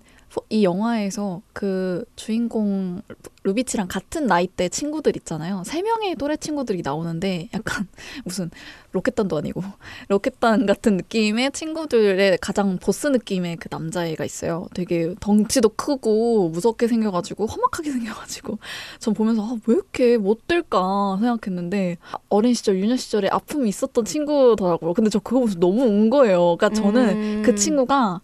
[0.50, 3.02] 이 영화에서 그 주인공
[3.44, 5.64] 루비치랑 같은 나이대 친구들 있잖아요.
[5.66, 7.88] 세 명의 또래 친구들이 나오는데 약간
[8.24, 8.52] 무슨
[8.92, 9.64] 로켓단도 아니고
[10.10, 14.68] 로켓단 같은 느낌의 친구들의 가장 보스 느낌의 그 남자애가 있어요.
[14.76, 18.60] 되게 덩치도 크고 무섭게 생겨가지고 험악하게 생겨가지고
[19.00, 21.98] 전 보면서 아, 왜 이렇게 못될까 생각했는데
[22.30, 24.94] 어린 시절 유년 시절에 아픔이 있었던 친구더라고요.
[24.94, 26.56] 근데 저 그거 보면서 너무 운 거예요.
[26.58, 27.52] 그러니까 저는 그 음.
[27.52, 28.22] 그 친구가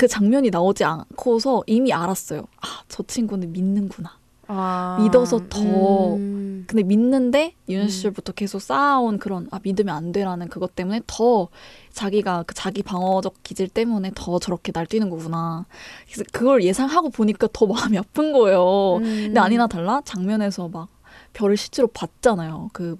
[0.00, 2.40] 그 장면이 나오지 않고서 이미 알았어요.
[2.62, 4.16] 아, 저 친구는 믿는구나.
[4.46, 6.64] 아, 믿어서 더 음.
[6.66, 8.12] 근데 믿는데 유년 음.
[8.14, 11.48] 부터 계속 쌓아온 그런 아 믿으면 안 돼라는 그것 때문에 더
[11.92, 15.66] 자기가 그 자기 방어적 기질 때문에 더 저렇게 날뛰는 거구나
[16.06, 19.02] 그래서 그걸 예상하고 보니까 더 마음이 아픈 거예요 음.
[19.02, 20.88] 근데 아니나 달라 장면에서 막
[21.34, 22.96] 별을 실제로 봤잖아요 그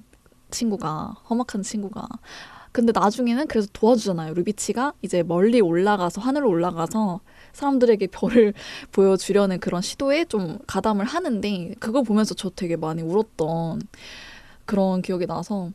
[0.53, 2.07] 친구가 험악한 친구가
[2.73, 4.35] 근데 나중에는 그래서 도와주잖아요.
[4.35, 7.21] 루비치가 이제 멀리 올라가서 하늘로 올라가서
[7.53, 8.55] 사람들에게 별을
[8.93, 13.83] 보여주려는 그런 시도에 좀 가담을 하는데 그거 보면서 저 되게 많이 울었던
[14.67, 15.71] 그런 기억이 나서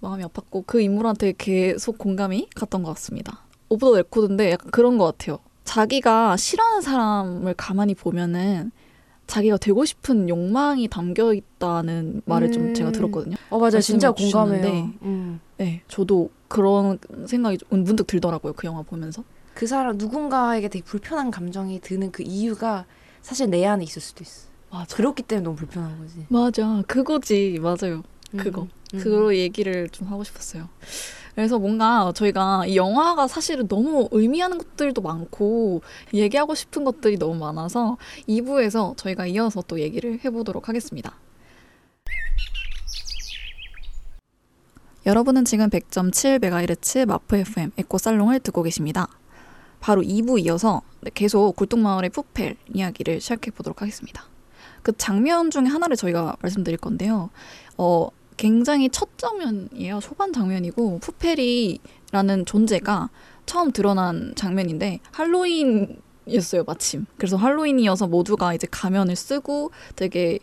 [0.00, 3.40] 마음이 아팠고 그 인물한테 계속 공감이 갔던 것 같습니다.
[3.70, 5.38] 오브 더 레코드인데 약간 그런 것 같아요.
[5.64, 8.70] 자기가 싫어하는 사람을 가만히 보면은
[9.28, 12.52] 자기가 되고 싶은 욕망이 담겨 있다는 말을 음.
[12.52, 12.92] 좀 제가 음.
[12.92, 13.36] 들었거든요.
[13.50, 14.90] 어 맞아 진짜 공감해요.
[15.02, 15.38] 음.
[15.58, 19.22] 네, 저도 그런 생각이 문득 들더라고요 그 영화 보면서.
[19.54, 22.86] 그 사람 누군가에게 되게 불편한 감정이 드는 그 이유가
[23.20, 24.48] 사실 내 안에 있을 수도 있어.
[24.70, 24.96] 맞아.
[24.96, 26.24] 그렇기 때문에 너무 불편한 거지.
[26.28, 28.02] 맞아, 그거지, 맞아요.
[28.32, 28.36] 음.
[28.38, 28.62] 그거
[28.94, 28.98] 음.
[29.00, 30.68] 그 얘기를 좀 하고 싶었어요.
[31.38, 37.96] 그래서 뭔가 저희가 이 영화가 사실은 너무 의미하는 것들도 많고 얘기하고 싶은 것들이 너무 많아서
[38.28, 41.14] 2부에서 저희가 이어서 또 얘기를 해보도록 하겠습니다.
[45.06, 49.06] 여러분은 지금 100.7MHz 마프 FM 에코살롱을 듣고 계십니다.
[49.78, 54.24] 바로 2부 이어서 네, 계속 굴뚝마을의 푸펠 이야기를 시작해 보도록 하겠습니다.
[54.82, 57.30] 그 장면 중에 하나를 저희가 말씀드릴 건데요.
[57.76, 59.98] 어, 굉장히 첫 장면이에요.
[60.00, 63.10] 초반 장면이고 푸페리라는 존재가
[63.44, 67.04] 처음 드러난 장면인데 할로윈이었어요 마침.
[67.18, 70.38] 그래서 할로윈이어서 모두가 이제 가면을 쓰고 되게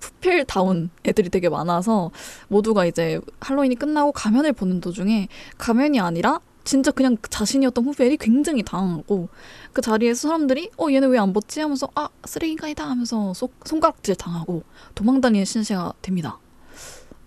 [0.00, 2.10] 푸펠다운 애들이 되게 많아서
[2.48, 9.80] 모두가 이제 할로윈이 끝나고 가면을 보는 도중에 가면이 아니라 진짜 그냥 자신이었던 푸펠이 굉장히 당하고그
[9.82, 13.32] 자리에서 사람들이 어 얘는 왜안 벗지 하면서 아 쓰레기가이다 하면서
[13.64, 14.62] 손가락질 당하고
[14.94, 16.38] 도망다니는 신세가 됩니다.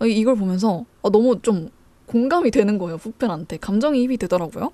[0.03, 1.69] 어, 이걸 보면서 어, 너무 좀
[2.07, 2.97] 공감이 되는 거예요.
[2.97, 4.71] 부펜한테 감정이입이 되더라고요.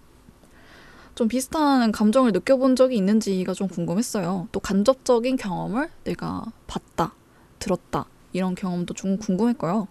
[1.13, 4.47] 좀 비슷한 감정을 느껴본 적이 있는지가 좀 궁금했어요.
[4.51, 7.13] 또 간접적인 경험을 내가 봤다,
[7.59, 9.87] 들었다 이런 경험도 좀 궁금했고요.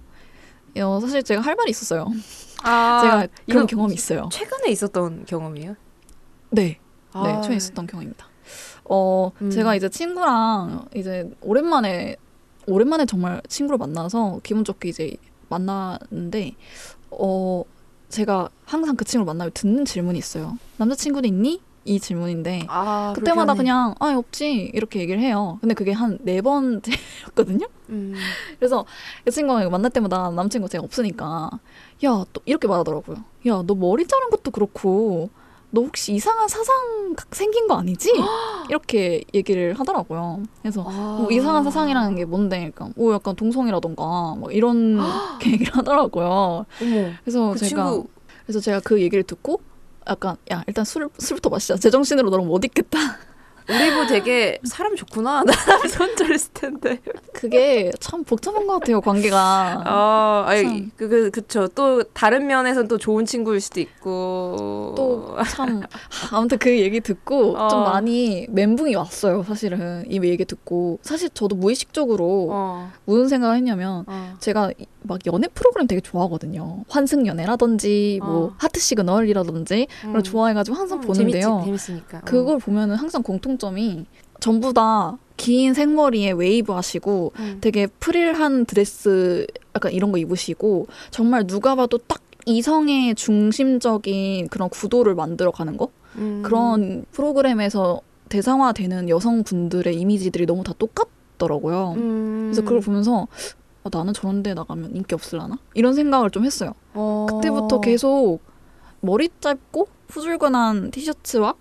[0.81, 2.07] 어, 사실 제가 할 말이 있었어요.
[2.65, 4.29] 아, 제가 이런 경험이 있어요.
[4.33, 5.77] 최근에 있었던 경험이에요?
[6.51, 6.81] 네,
[7.13, 8.27] 아, 네 최근에 있었던 경험입니다.
[8.85, 9.51] 어, 음.
[9.51, 12.17] 제가 이제 친구랑 이제 오랜만에
[12.67, 15.15] 오랜만에 정말 친구를 만나서 기분 좋게 이제
[15.49, 16.55] 만나는데
[17.11, 17.65] 어
[18.09, 20.59] 제가 항상 그 친구를 만나면 듣는 질문이 있어요.
[20.77, 21.61] 남자친구는 있니?
[21.85, 25.57] 이 질문인데 아, 그때마다 그냥 아 없지 이렇게 얘기를 해요.
[25.63, 27.67] 근데 그게 한 네 번째였거든요.
[27.89, 28.15] 음.
[28.59, 28.85] 그래서
[29.25, 31.51] 그 친구랑 만날 때마다 남친과 제가 없으니까
[32.05, 33.17] 야또 이렇게 말하더라고요.
[33.47, 35.31] 야너 머리 자른 것도 그렇고
[35.71, 36.75] 너 혹시 이상한 사상
[37.31, 38.13] 생긴 거 아니지?
[38.71, 40.43] 이렇게 얘기를 하더라고요.
[40.63, 41.19] 그래서 아.
[41.21, 42.71] 뭐 이상한 사상이라는 게 뭔데?
[42.75, 44.99] 그러니까 오 약간 동성이라던가 뭐 이런
[45.45, 46.29] 얘기를 하더라고요.
[46.81, 48.07] 어머, 그래서 그 제가 친구.
[48.47, 49.61] 그래서 제가 그 얘기를 듣고
[50.09, 51.77] 약간 야 일단 술 술부터 마시자.
[51.77, 52.99] 제정신으로 너랑 못 있겠다.
[53.69, 55.45] 우리브 되게 사람 좋구나.
[55.45, 56.99] 나랑 손절했을 텐데.
[57.35, 59.85] 그게 참 복잡한 것 같아요, 관계가.
[59.87, 61.69] 어, 아니, 그, 그, 그쵸.
[61.75, 64.95] 또 다른 면에서는 또 좋은 친구일 수도 있고.
[64.97, 65.83] 또 참.
[66.33, 67.69] 아무튼 그 얘기 듣고 어.
[67.69, 70.05] 좀 많이 멘붕이 왔어요, 사실은.
[70.11, 70.99] 이 얘기 듣고.
[71.03, 72.91] 사실 저도 무의식적으로 어.
[73.05, 74.35] 무슨 생각을 했냐면, 어.
[74.41, 74.71] 제가
[75.03, 76.85] 막 연애 프로그램 되게 좋아하거든요.
[76.89, 78.55] 환승연애라든지, 뭐, 어.
[78.59, 80.09] 하트 시그널이라든지, 음.
[80.09, 81.63] 그런 좋아해가지고 항상 음, 보는데요.
[81.65, 82.19] 재밌지, 재밌으니까.
[82.19, 82.23] 어.
[82.27, 84.07] 그걸 보면은 항상 공통 공통점이
[84.41, 87.59] 전부 다 긴 생머리에 웨이브 하시고 음.
[87.61, 95.15] 되게 프릴한 드레스 약간 이런 거 입으시고 정말 누가 봐도 딱 이성의 중심적인 그런 구도를
[95.15, 96.43] 만들어가는 거 음.
[96.45, 101.95] 그런 프로그램에서 대상화되는 여성분들의 이미지들이 너무 다 똑같더라고요.
[101.99, 102.41] 음.
[102.47, 103.29] 그래서 그걸 보면서
[103.85, 106.73] 아, 나는 저런데 나가면 인기 없을라나 이런 생각을 좀 했어요.
[106.95, 107.27] 어.
[107.31, 108.41] 그때부터 계속
[109.03, 111.55] 머리 짧고 후줄근한 티셔츠와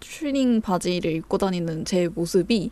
[0.00, 2.70] 튜닝 바지를 입고 다니는 제 모습이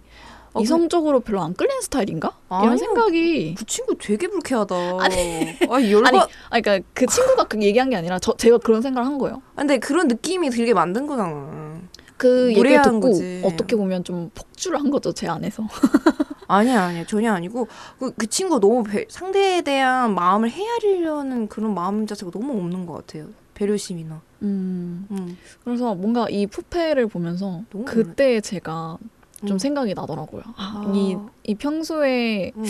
[0.55, 2.35] 아, 이성적으로 별로 안 끌리는 스타일인가?
[2.49, 2.65] 아니요.
[2.67, 4.75] 이런 생각이 그 친구 되게 불쾌하다.
[5.01, 6.15] 아니, 아, 아니 열받.
[6.51, 9.43] 아니, 그러니까 그 친구가 그 얘기한 게 아니라 저 제가 그런 생각을 한 거예요.
[9.55, 11.81] 아, 근데 그런 느낌이 들게 만든 거잖아.
[12.17, 13.43] 그 얘기를 듣고 거지.
[13.45, 15.63] 어떻게 보면 좀 폭주를 한 거죠 제 안에서.
[16.51, 17.69] 아니야 아니야 전혀 아니고
[17.99, 23.27] 그, 그친구 너무 배, 상대에 대한 마음을 헤아리려는 그런 마음 자체가 너무 없는 것 같아요.
[23.59, 24.21] 배려심이 나.
[24.43, 25.05] 음.
[25.11, 25.37] 음.
[25.65, 28.97] 그래서 뭔가 이 푸페를 보면서 그때 제가
[29.41, 29.59] 좀 음.
[29.59, 30.43] 생각이 나더라고요.
[30.57, 30.93] 아, 아.
[30.95, 32.65] 이, 이 평소에 음.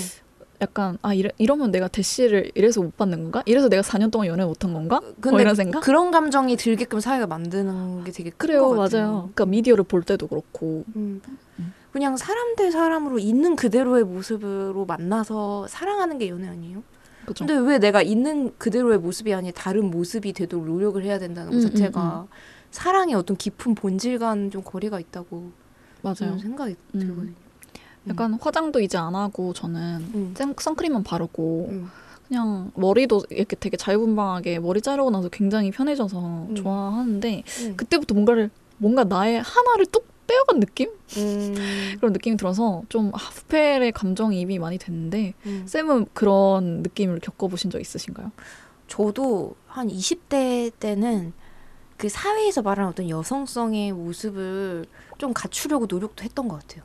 [0.63, 3.43] 약간 아 이래, 이러면 내가 대시를 이래서 못 받는 건가?
[3.47, 4.99] 이래서 내가 4년 동안 연애 못한 건가?
[5.01, 5.81] 뭐 근데 뭐 이런 생각?
[5.83, 8.79] 그런 감정이 들게끔 사회가 만드는 게 되게 그래요, 맞아요.
[8.81, 9.09] 같아요.
[9.35, 11.21] 그러니까 미디어를 볼 때도 그렇고 음.
[11.61, 11.73] 음.
[11.93, 16.83] 그냥 사람 대 사람으로 있는 그대로의 모습으로 만나서 사랑하는 게 연애 아니에요?
[17.29, 17.45] 그쵸.
[17.47, 21.63] 근데 왜 내가 있는 그대로의 모습이 아닌 다른 모습이 되도록 노력을 해야 된다는 것 음,
[21.63, 22.27] 자체가 음, 음,
[22.71, 25.51] 사랑의 어떤 깊은 본질과는 좀 거리가 있다고
[26.03, 26.39] 맞아요.
[26.39, 27.01] 생각이 음.
[27.01, 27.33] 들거든요.
[28.09, 31.85] 약간 화장도 이제 안 하고 저는 선크림만 바르고
[32.27, 36.55] 그냥 머리도 이렇게 되게 자유분방하게 머리 자르고 나서 굉장히 편해져서 음.
[36.55, 37.77] 좋아하는데 음.
[37.77, 40.91] 그때부터 뭔가를 뭔가 나의 하나를 뚝 빼어간 느낌?
[41.17, 41.55] 음.
[41.97, 45.63] 그런 느낌이 들어서 좀하프펠의 아, 감정이입이 많이 됐는데 음.
[45.67, 48.31] 쌤은 그런 느낌을 겪어보신 적 있으신가요?
[48.87, 51.33] 저도 한 20대 때는
[51.97, 54.87] 그 사회에서 말하는 어떤 여성성의 모습을
[55.17, 56.83] 좀 갖추려고 노력도 했던 것 같아요.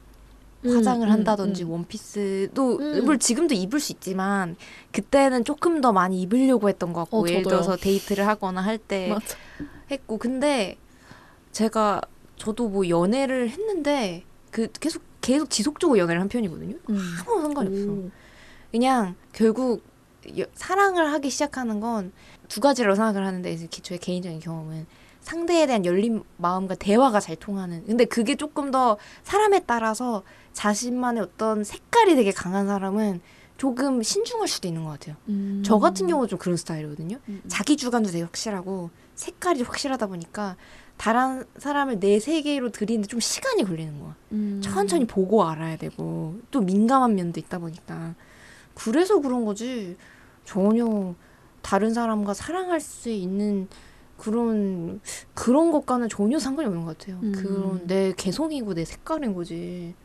[0.65, 3.19] 음, 화장을 음, 한다든지 음, 원피스도 음.
[3.19, 4.55] 지금도 입을 수 있지만
[4.93, 9.13] 그때는 조금 더 많이 입으려고 했던 것 같고 어, 예를 들어서 데이트를 하거나 할 때
[9.91, 10.77] 했고 근데
[11.51, 12.01] 제가
[12.37, 16.75] 저도 뭐 연애를 했는데 그 계속 계속 지속적으로 연애를 한 편이거든요.
[16.89, 16.99] 음.
[17.27, 18.09] 아무 상관이 없어.
[18.71, 19.83] 그냥 결국
[20.39, 22.11] 여, 사랑을 하기 시작하는 건
[22.49, 24.85] 두 가지로 생각을 하는데 이제 저의 개인적인 경험은
[25.21, 27.83] 상대에 대한 열린 마음과 대화가 잘 통하는.
[27.85, 33.21] 근데 그게 조금 더 사람에 따라서 자신만의 어떤 색깔이 되게 강한 사람은
[33.57, 35.15] 조금 신중할 수도 있는 것 같아요.
[35.29, 35.63] 음.
[35.65, 37.17] 저 같은 경우 좀 그런 스타일이거든요.
[37.29, 37.41] 음.
[37.47, 40.55] 자기 주관도 되게 확실하고 색깔이 확실하다 보니까
[41.03, 44.15] 다른 사람을 내 세계로 들이는데 좀 시간이 걸리는 거야.
[44.31, 44.61] 음.
[44.63, 48.15] 천천히 보고 알아야 되고 또 민감한 면도 있다 보니까
[48.73, 49.97] 그래서 그런 거지
[50.45, 51.13] 전혀
[51.61, 53.67] 다른 사람과 사랑할 수 있는
[54.17, 55.01] 그런
[55.33, 57.19] 그런 것과는 전혀 상관이 없는 것 같아요.
[57.21, 57.33] 음.
[57.33, 59.95] 그런 내 개성이고 내 색깔인 거지.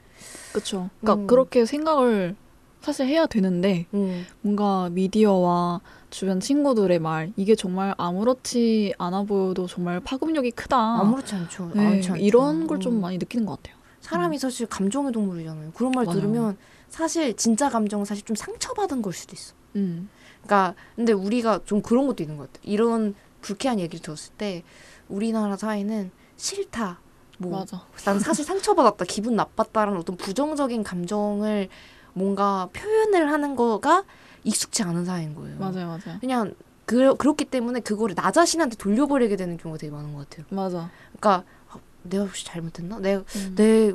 [0.53, 0.91] 그렇죠.
[1.01, 1.27] 그러니까 음.
[1.29, 2.35] 그렇게 생각을
[2.81, 4.27] 사실 해야 되는데 음.
[4.41, 5.81] 뭔가 미디어와
[6.11, 11.01] 주변 친구들의 말 이게 정말 아무렇지 않아 보여도 정말 파급력이 크다.
[11.01, 11.71] 아무렇지 않죠.
[11.75, 12.21] 네, 아무렇지 않죠.
[12.23, 13.01] 이런 걸좀 음.
[13.01, 13.77] 많이 느끼는 것 같아요.
[14.01, 14.39] 사람이 음.
[14.39, 15.73] 사실 감정의 동물이잖아요.
[15.73, 16.21] 그런 말 맞아요.
[16.21, 16.57] 들으면
[16.89, 19.55] 사실 진짜 감정은 사실 좀 상처받은 걸 수도 있어.
[19.77, 20.09] 음.
[20.43, 22.61] 그러니까 근데 우리가 좀 그런 것도 있는 것 같아.
[22.65, 24.63] 이런 불쾌한 얘기를 들었을 때
[25.09, 27.01] 우리나라 사회는 싫다.
[27.41, 27.83] 뭐, 맞아.
[28.05, 31.69] 난 사실 상처받았다, 기분 나빴다라는 어떤 부정적인 감정을
[32.13, 34.05] 뭔가 표현을 하는 거가
[34.49, 35.57] 익숙치 않은 사이인 거예요.
[35.59, 36.19] 맞아요, 맞아요.
[36.21, 36.55] 그냥
[36.87, 40.47] 그, 그렇기 때문에 그거를 나 자신한테 돌려버리게 되는 경우가 되게 많은 것 같아요.
[40.51, 40.91] 맞아.
[41.19, 42.99] 그러니까 아, 내가 혹시 잘못했나?
[42.99, 43.55] 내, 음.
[43.57, 43.93] 내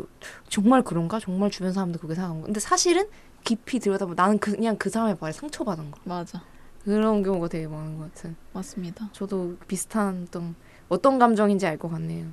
[0.48, 1.20] 정말 그런가?
[1.20, 2.46] 정말 주변 사람들 그게 생각한 거.
[2.46, 3.08] 근데 사실은
[3.44, 6.00] 깊이 들여다보면 나는 그냥 그 사람의 말에 상처받은 거.
[6.04, 6.44] 맞아.
[6.86, 9.10] 그런 경우가 되게 많은 것같아 맞습니다.
[9.14, 10.56] 저도 비슷한 어떤
[10.90, 12.28] 어떤 감정인지 알 것 같네요.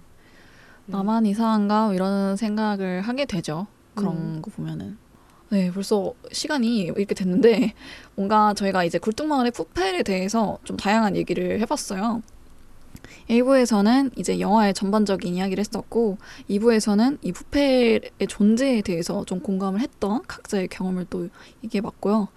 [0.87, 3.66] 나만 이상한가 이런 생각을 하게 되죠.
[3.94, 4.42] 그런 음.
[4.42, 4.98] 거 보면은.
[5.50, 7.74] 네, 벌써 시간이 이렇게 됐는데
[8.14, 12.22] 뭔가 저희가 이제 굴뚝마을의 푸펠에 대해서 좀 다양한 얘기를 해봤어요.
[13.28, 20.68] 1부에서는 이제 영화의 전반적인 이야기를 했었고 2부에서는 이 푸펠의 존재에 대해서 좀 공감을 했던 각자의
[20.68, 21.28] 경험을 또
[21.64, 22.28] 얘기해 봤고요.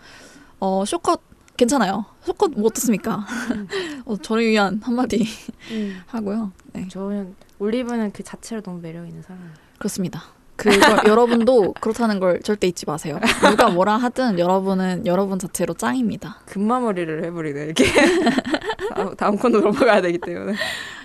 [0.60, 1.21] 어, 쇼컷
[1.56, 2.06] 괜찮아요.
[2.23, 3.17] 쇼컷 뭐 어떻습니까?
[3.54, 3.67] 음.
[4.06, 5.23] 어, 저를 위한 한마디
[5.69, 6.02] 음.
[6.08, 6.52] 하고요.
[6.73, 6.88] 네.
[6.88, 9.54] 저는 올리브는 그 자체로 너무 매력 있는 사람.
[9.78, 10.23] 그렇습니다.
[10.56, 10.68] 그걸
[11.08, 13.20] 여러분도 그렇다는 걸 절대 잊지 마세요.
[13.50, 16.42] 누가 뭐라 하든 여러분은 여러분 자체로 짱입니다.
[16.46, 17.86] 금마머리를 해버리네 이렇게
[18.96, 20.54] 다음, 다음 코너 넘어가야 되기 때문에.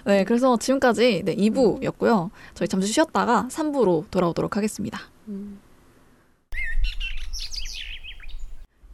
[0.04, 2.24] 네, 그래서 지금까지 네, 2부였고요.
[2.26, 2.30] 음.
[2.54, 5.00] 저희 잠시 쉬었다가 3부로 돌아오도록 하겠습니다.
[5.28, 5.60] 음.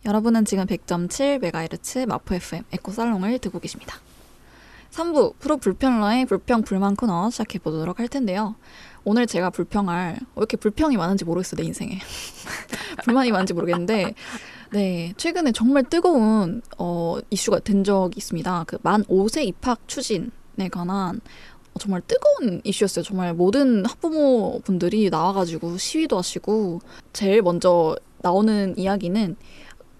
[0.04, 3.96] 여러분은 지금 100.7MHz 마포 FM 에코살롱을 듣고 계십니다.
[4.92, 8.54] 3부 프로 불편러의 불평 불만 코너 시작해 보도록 할 텐데요.
[9.06, 11.98] 오늘 제가 불평할 왜 어, 이렇게 불평이 많은지 모르겠어 내 인생에
[13.04, 14.14] 불만이 많은지 모르겠는데
[14.72, 18.64] 네 최근에 정말 뜨거운 어, 이슈가 된 적이 있습니다.
[18.66, 21.20] 그 만 5세 입학 추진에 관한
[21.74, 23.04] 어, 정말 뜨거운 이슈였어요.
[23.04, 26.80] 정말 모든 학부모 분들이 나와가지고 시위도 하시고
[27.12, 29.36] 제일 먼저 나오는 이야기는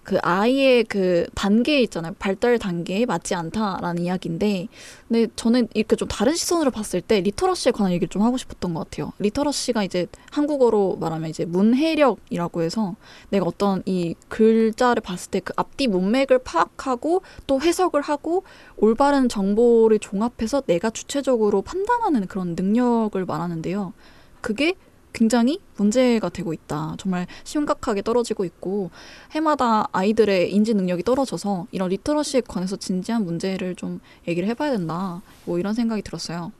[0.05, 2.13] 그 아이의 그 단계 있잖아요.
[2.19, 4.67] 발달 단계에 맞지 않다라는 이야기인데,
[5.07, 8.81] 근데 저는 이렇게 좀 다른 시선으로 봤을 때 리터러시에 관한 얘기를 좀 하고 싶었던 것
[8.89, 9.11] 같아요.
[9.17, 12.95] 리터러시가 이제 한국어로 말하면 이제 문해력이라고 해서
[13.29, 18.43] 내가 어떤 이 글자를 봤을 때 그 앞뒤 문맥을 파악하고 또 해석을 하고
[18.77, 23.93] 올바른 정보를 종합해서 내가 주체적으로 판단하는 그런 능력을 말하는데요.
[24.41, 24.75] 그게
[25.15, 26.95] 굉장히 문제가 되고 있다.
[26.99, 28.91] 정말 심각하게 떨어지고 있고
[29.31, 35.21] 해마다 아이들의 인지 능력이 떨어져서 이런 리터러시에 관해서 진지한 문제를 좀 얘기를 해봐야 된다.
[35.45, 36.51] 뭐 이런 생각이 들었어요.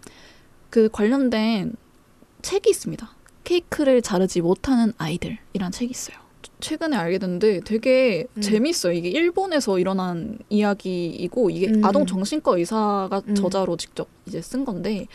[0.69, 1.75] 그 관련된
[2.41, 3.09] 책이 있습니다.
[3.43, 6.17] 케이크를 자르지 못하는 아이들이란 책이 있어요.
[6.61, 8.41] 최근에 알게 됐는데 되게 음.
[8.41, 8.93] 재밌어요.
[8.93, 11.83] 이게 일본에서 일어난 이야기이고 이게 음.
[11.83, 13.35] 아동 정신과 의사가 음.
[13.35, 15.07] 저자로 직접 이제 쓴 건데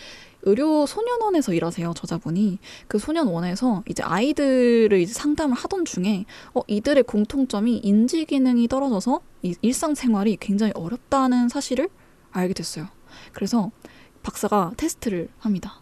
[0.42, 6.24] 의료 소년원에서 일하세요 저자분이 그 소년원에서 이제 아이들을 이제 상담을 하던 중에
[6.55, 9.20] 어 이들의 공통점이 인지 기능이 떨어져서
[9.62, 11.88] 일상생활이 굉장히 어렵다는 사실을
[12.31, 12.87] 알게 됐어요.
[13.33, 13.70] 그래서
[14.22, 15.81] 박사가 테스트를 합니다.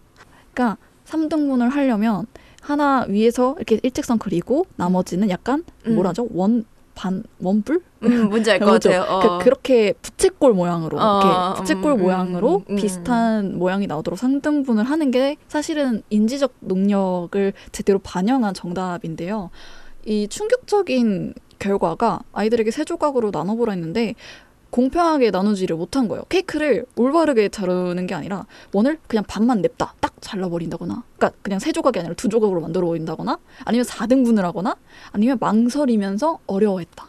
[0.54, 2.26] 그러니까 3등분을 하려면
[2.60, 5.94] 하나 위에서 이렇게 일직선 그리고 나머지는 약간 음.
[5.94, 6.26] 뭐라죠?
[6.32, 7.80] 원반 원뿔?
[8.02, 8.88] 음, 뭔지 알것 그렇죠.
[8.90, 9.20] 같아요.
[9.20, 9.38] 그 어.
[9.38, 14.82] 그, 렇게 부채꼴 모양으로 어, 이렇게 음, 부채꼴 음, 모양으로 음, 비슷한 모양이 나오도록 상등분을
[14.82, 19.50] 하는 게 사실은 인지적 능력을 제대로 반영한 정답인데요.
[20.04, 24.14] 이 충격적인 결과가 아이들에게 세 조각으로 나눠보라 했는데
[24.70, 26.22] 공평하게 나누지를 못한 거예요.
[26.28, 31.98] 케이크를 올바르게 자르는 게 아니라 원을 그냥 반만 냅다 딱 잘라버린다거나 그러니까 그냥 세 조각이
[31.98, 34.76] 아니라 두 조각으로 만들어 버린다거나 아니면 4등분을 하거나
[35.12, 37.06] 아니면 망설이면서 어려워했다.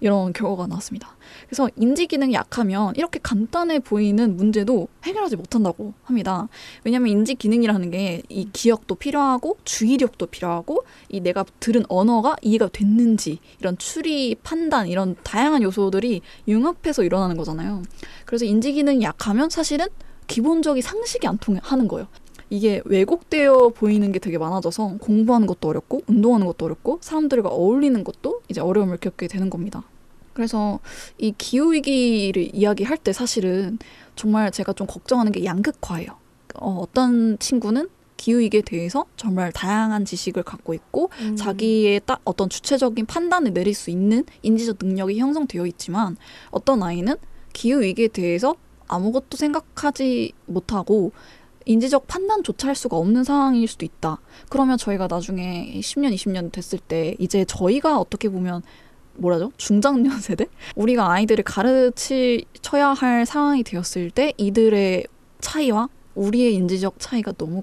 [0.00, 1.16] 이런 결과가 나왔습니다.
[1.48, 6.48] 그래서 인지 기능이 약하면 이렇게 간단해 보이는 문제도 해결하지 못한다고 합니다.
[6.84, 13.38] 왜냐하면 인지 기능이라는 게 이 기억도 필요하고 주의력도 필요하고 이 내가 들은 언어가 이해가 됐는지
[13.60, 17.82] 이런 추리 판단 이런 다양한 요소들이 융합해서 일어나는 거잖아요.
[18.24, 19.86] 그래서 인지 기능이 약하면 사실은
[20.26, 22.06] 기본적인 상식이 안 통하는 거예요.
[22.50, 28.40] 이게 왜곡되어 보이는 게 되게 많아져서 공부하는 것도 어렵고 운동하는 것도 어렵고 사람들과 어울리는 것도
[28.48, 29.84] 이제 어려움을 겪게 되는 겁니다.
[30.38, 30.78] 그래서
[31.18, 33.76] 이 기후 위기를 이야기할 때 사실은
[34.14, 36.10] 정말 제가 좀 걱정하는 게 양극화예요.
[36.60, 41.34] 어, 어떤 친구는 기후위기에 대해서 정말 다양한 지식을 갖고 있고 음.
[41.34, 46.16] 자기의 따, 어떤 주체적인 판단을 내릴 수 있는 인지적 능력이 형성되어 있지만
[46.52, 47.16] 어떤 아이는
[47.52, 48.54] 기후위기에 대해서
[48.86, 51.10] 아무것도 생각하지 못하고
[51.64, 54.18] 인지적 판단조차 할 수가 없는 상황일 수도 있다.
[54.48, 58.62] 그러면 저희가 나중에 10년, 20년 됐을 때 이제 저희가 어떻게 보면
[59.18, 59.52] 뭐라죠?
[59.56, 60.46] 중장년 세대?
[60.74, 65.06] 우리가 아이들을 가르치쳐야 할 상황이 되었을 때 이들의
[65.40, 67.62] 차이와 우리의 인지적 차이가 너무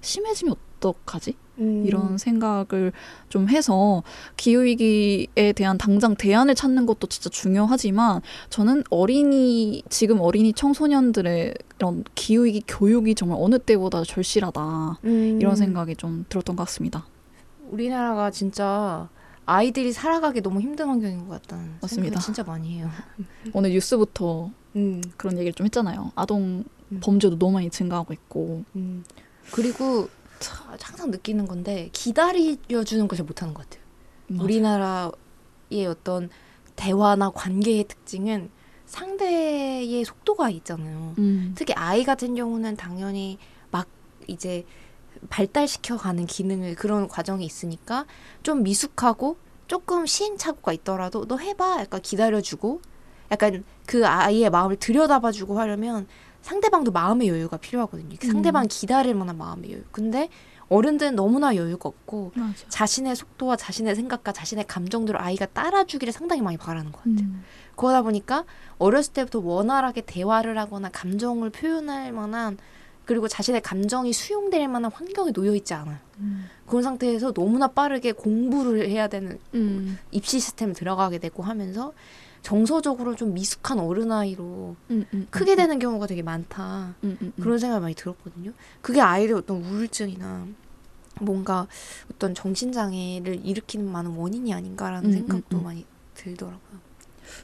[0.00, 1.34] 심해지면 어떡하지?
[1.58, 1.84] 음.
[1.86, 2.92] 이런 생각을
[3.28, 4.02] 좀 해서
[4.36, 12.62] 기후위기에 대한 당장 대안을 찾는 것도 진짜 중요하지만 저는 어린이, 지금 어린이 청소년들의 이런 기후위기
[12.66, 15.00] 교육이 정말 어느 때보다 절실하다.
[15.04, 15.38] 음.
[15.40, 17.06] 이런 생각이 좀 들었던 것 같습니다.
[17.68, 19.08] 우리나라가 진짜
[19.44, 22.20] 아이들이 살아가기 너무 힘든 환경인 것 같다는 맞습니다.
[22.20, 22.88] 진짜 많이 해요.
[23.52, 25.02] 오늘 뉴스부터 음.
[25.16, 26.12] 그런 얘기를 좀 했잖아요.
[26.14, 27.00] 아동 음.
[27.02, 28.64] 범죄도 너무 많이 증가하고 있고.
[28.76, 29.04] 음.
[29.50, 30.08] 그리고
[30.80, 33.82] 항상 느끼는 건데 기다려주는 것을 못하는 것 같아요.
[34.28, 34.44] 맞아요.
[34.44, 36.30] 우리나라의 어떤
[36.76, 38.50] 대화나 관계의 특징은
[38.86, 41.14] 상대의 속도가 있잖아요.
[41.18, 41.52] 음.
[41.56, 43.38] 특히 아이 같은 경우는 당연히
[43.70, 43.88] 막
[44.28, 44.64] 이제
[45.30, 48.06] 발달시켜가는 기능을 그런 과정이 있으니까
[48.42, 52.80] 좀 미숙하고 조금 시행착오가 있더라도 너 해봐 약간 기다려주고
[53.30, 56.06] 약간 그 아이의 마음을 들여다봐주고 하려면
[56.42, 58.16] 상대방도 마음의 여유가 필요하거든요.
[58.22, 58.28] 음.
[58.30, 59.82] 상대방 기다릴 만한 마음의 여유.
[59.92, 60.28] 근데
[60.68, 62.52] 어른들은 너무나 여유가 없고 맞아.
[62.68, 67.14] 자신의 속도와 자신의 생각과 자신의 감정들을 아이가 따라주기를 상당히 많이 바라는 것 같아요.
[67.26, 67.44] 음.
[67.76, 68.44] 그러다 보니까
[68.78, 72.58] 어렸을 때부터 원활하게 대화를 하거나 감정을 표현할 만한
[73.04, 75.98] 그리고 자신의 감정이 수용될 만한 환경에 놓여 있지 않아요.
[76.18, 76.46] 음.
[76.66, 79.98] 그런 상태에서 너무나 빠르게 공부를 해야 되는 음.
[80.10, 81.92] 입시 시스템에 들어가게 되고 하면서
[82.42, 85.56] 정서적으로 좀 미숙한 어른 아이로 음, 음, 음, 크게 음.
[85.56, 86.94] 되는 경우가 되게 많다.
[87.40, 88.52] 그런 생각이 많이 들었거든요.
[88.80, 90.46] 그게 아이의 어떤 우울증이나
[91.20, 91.68] 뭔가
[92.12, 95.84] 어떤 정신장애를 일으키는 많은 원인이 아닌가라는 생각도 많이
[96.14, 96.82] 들더라고요.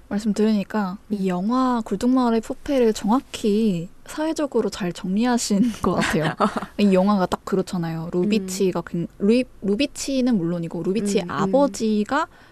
[0.09, 6.35] 말씀 들으니까 이 영화 굴뚝마을의 포페를 정확히 사회적으로 잘 정리하신 것 같아요.
[6.81, 8.09] 이 영화가 딱 그렇잖아요.
[8.13, 9.07] 루비치가 음.
[9.07, 11.31] 그, 루이, 루비치는 물론이고 루비치의 음, 음.
[11.31, 12.48] 아버지가 음.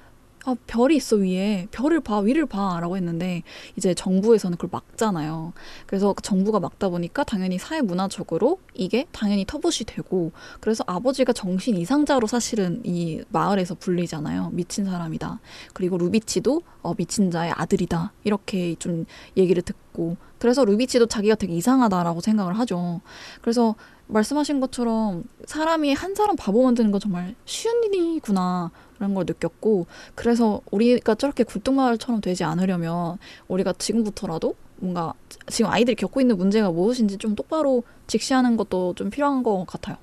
[0.48, 3.42] 아, 별이 있어 위에 별을 봐 위를 봐라고 했는데
[3.76, 5.52] 이제 정부에서는 그걸 막잖아요.
[5.88, 10.30] 그래서 그 정부가 막다 보니까 당연히 사회 문화적으로 이게 당연히 터부시 되고
[10.60, 14.50] 그래서 아버지가 정신 이상자로 사실은 이 마을에서 불리잖아요.
[14.52, 15.40] 미친 사람이다.
[15.74, 18.12] 그리고 루비치도 어, 미친 자의 아들이다.
[18.22, 19.04] 이렇게 좀
[19.36, 23.00] 얘기를 듣고 그래서 루비치도 자기가 되게 이상하다라고 생각을 하죠.
[23.40, 23.74] 그래서
[24.06, 30.60] 말씀하신 것처럼 사람이 한 사람 바보 만드는 건 정말 쉬운 일이구나 그런 걸 느꼈고 그래서
[30.70, 35.14] 우리가 저렇게 굴뚝마을처럼 되지 않으려면 우리가 지금부터라도 뭔가
[35.48, 39.96] 지금 아이들이 겪고 있는 문제가 무엇인지 좀 똑바로 직시하는 것도 좀 필요한 것 같아요.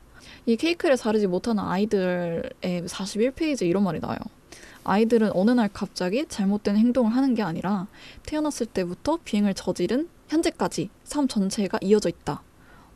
[0.46, 4.18] 이 케이크를 자르지 못하는 아이들의 41페이지 에 이런 말이 나와요.
[4.86, 7.88] 아이들은 어느 날 갑자기 잘못된 행동을 하는 게 아니라
[8.26, 12.42] 태어났을 때부터 비행을 저지른 현재까지 삶 전체가 이어져 있다.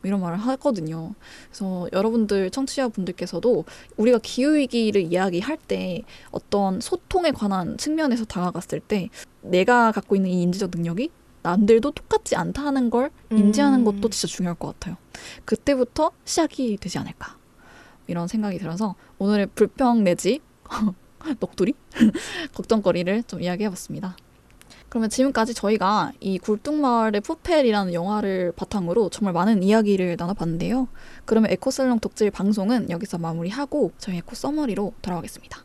[0.04, 1.14] 이런 말을 하거든요.
[1.50, 3.66] 그래서 여러분들 청취자분들께서도
[3.98, 9.10] 우리가 기후위기를 이야기할 때 어떤 소통에 관한 측면에서 다가갔을 때
[9.42, 11.10] 내가 갖고 있는 이 인지적 능력이
[11.44, 13.86] 남들도 똑같지 않다는 걸 인지하는 음.
[13.86, 14.98] 것도 진짜 중요할 것 같아요.
[15.46, 17.38] 그때부터 시작이 되지 않을까.
[18.08, 20.42] 이런 생각이 들어서 오늘의 불평 내지,
[21.40, 21.74] 넋두리?
[22.54, 24.16] 걱정거리를 좀 이야기해봤습니다.
[24.98, 30.88] 그러면 지금까지 저희가 이 굴뚝마을의 푸펠이라는 영화를 바탕으로 정말 많은 이야기를 나눠봤는데요.
[31.26, 35.64] 그러면 에코살롱 독질 방송은 여기서 마무리하고 저희 에코 서머리로 돌아가겠습니다.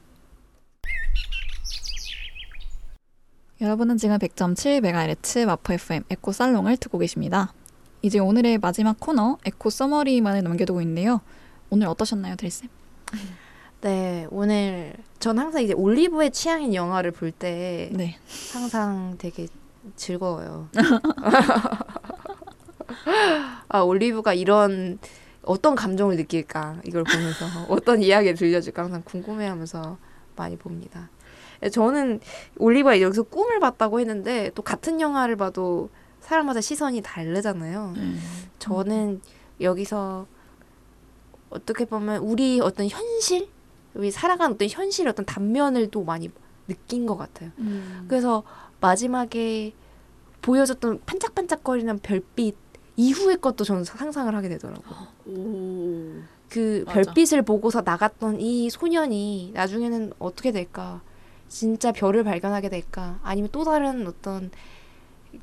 [3.63, 7.55] 여러분은 지금 100.7MHz 마포 FM 에코 살롱을 듣고 계십니다.
[8.03, 11.23] 이제 오늘의 마지막 코너 에코 서머리만을 남겨두고 있는데요.
[11.71, 12.69] 오늘 어떠셨나요, 드리쌤?
[13.83, 18.17] 네, 오늘 전 항상 이제 올리브의 취향인 영화를 볼때 네.
[18.53, 19.49] 항상 되게
[19.97, 20.69] 즐거워요.
[23.69, 25.01] 아, 올리브가 이런
[25.43, 29.99] 어떤 감정을 느낄까 이걸 보면서 어떤 이야기를 들려줄까 항상 궁금해하면서
[30.37, 31.11] 많이 봅니다.
[31.65, 32.21] 예, 저는
[32.59, 37.95] 올리브가 여기서 꿈을 봤다고 했는데 또 같은 영화를 봐도 사람마다 시선이 다르잖아요.
[37.97, 38.21] 음.
[38.61, 39.21] 저는
[39.61, 40.29] 여기서
[41.51, 43.49] 어떻게 보면 우리 어떤 현실
[43.95, 46.31] 우리 살아가는 어떤 현실의 어떤 단면을 또 많이
[46.69, 47.51] 느낀 것 같아요.
[47.59, 48.07] 음.
[48.09, 48.43] 그래서
[48.81, 49.73] 마지막에
[50.41, 52.57] 보여줬던 반짝반짝거리는 별빛
[52.97, 56.23] 이후의 것도 저는 상상을 하게 되더라고요.
[56.49, 57.01] 그 맞아.
[57.13, 61.01] 별빛을 보고서 나갔던 이 소년이 나중에는 어떻게 될까?
[61.49, 63.19] 진짜 별을 발견하게 될까?
[63.23, 64.51] 아니면 또 다른 어떤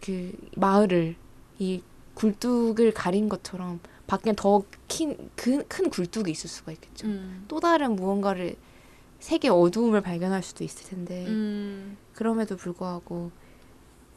[0.03, 1.15] 그 마을을
[1.59, 1.81] 이
[2.15, 3.79] 굴뚝을 가린 것처럼
[4.09, 7.05] 밖엔 더큰큰 큰 굴뚝이 있을 수가 있겠죠.
[7.07, 7.45] 음.
[7.47, 8.55] 또 다른 무언가를
[9.19, 11.95] 세계 어두움을 발견할 수도 있을 텐데 음.
[12.15, 13.29] 그럼에도 불구하고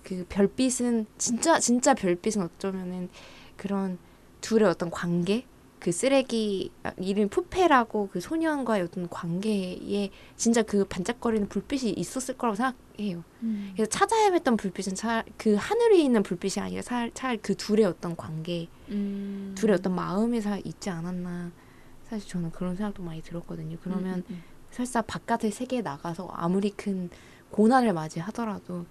[0.02, 3.10] 그 별빛은 진짜 진짜 별빛은 어쩌면은
[3.58, 3.98] 그런
[4.40, 5.44] 둘의 어떤 관계
[5.82, 12.38] 그 쓰레기 아, 이름 이 푸페라고 그 소년과의 어떤 관계에 진짜 그 반짝거리는 불빛이 있었을
[12.38, 13.24] 거라고 생각해요.
[13.42, 13.70] 음.
[13.74, 16.82] 그래서 찾아 야했던 불빛은 차, 그하늘이 있는 불빛이 아니라
[17.14, 19.54] 차, 그 둘의 어떤 관계, 음.
[19.58, 21.50] 둘의 어떤 마음에서 있지 않았나.
[22.04, 23.76] 사실 저는 그런 생각도 많이 들었거든요.
[23.82, 27.10] 그러면 음, 음, 음, 설사 바깥의 세계에 나가서 아무리 큰
[27.50, 28.86] 고난을 맞이하더라도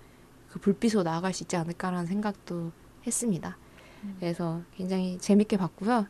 [0.50, 2.72] 그 불빛으로 나아갈 수 있지 않을까라는 생각도
[3.08, 3.58] 했습니다.
[4.04, 4.18] 음.
[4.20, 6.08] 그래서 굉장히 재밌게 봤고요.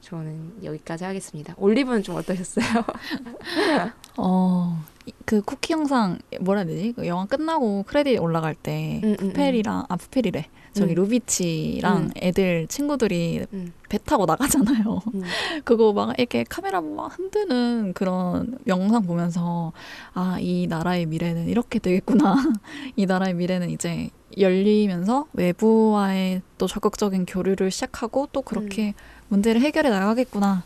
[0.00, 1.54] 저는 여기까지 하겠습니다.
[1.56, 2.64] 올리브는 좀 어떠셨어요?
[4.16, 4.80] 어,
[5.24, 6.92] 그 쿠키 영상 뭐라 해야 되지?
[6.92, 9.86] 그 영화 끝나고 크레딧 올라갈 때 푸펠이랑 음, 음, 음.
[9.88, 10.94] 아 푸펠이래 저기 음.
[10.96, 12.10] 루비치랑 음.
[12.16, 13.44] 애들 친구들이
[13.88, 15.00] 배 타고 나가잖아요.
[15.64, 19.72] 그거 막 이렇게 카메라 막 흔드는 그런 영상 보면서
[20.14, 22.36] 아 이 나라의 미래는 이렇게 되겠구나.
[22.96, 24.08] 이 나라의 미래는 이제
[24.38, 28.92] 열리면서 외부와의 또 적극적인 교류를 시작하고 또 그렇게 음.
[29.28, 30.62] 문제를 해결해 나가겠구나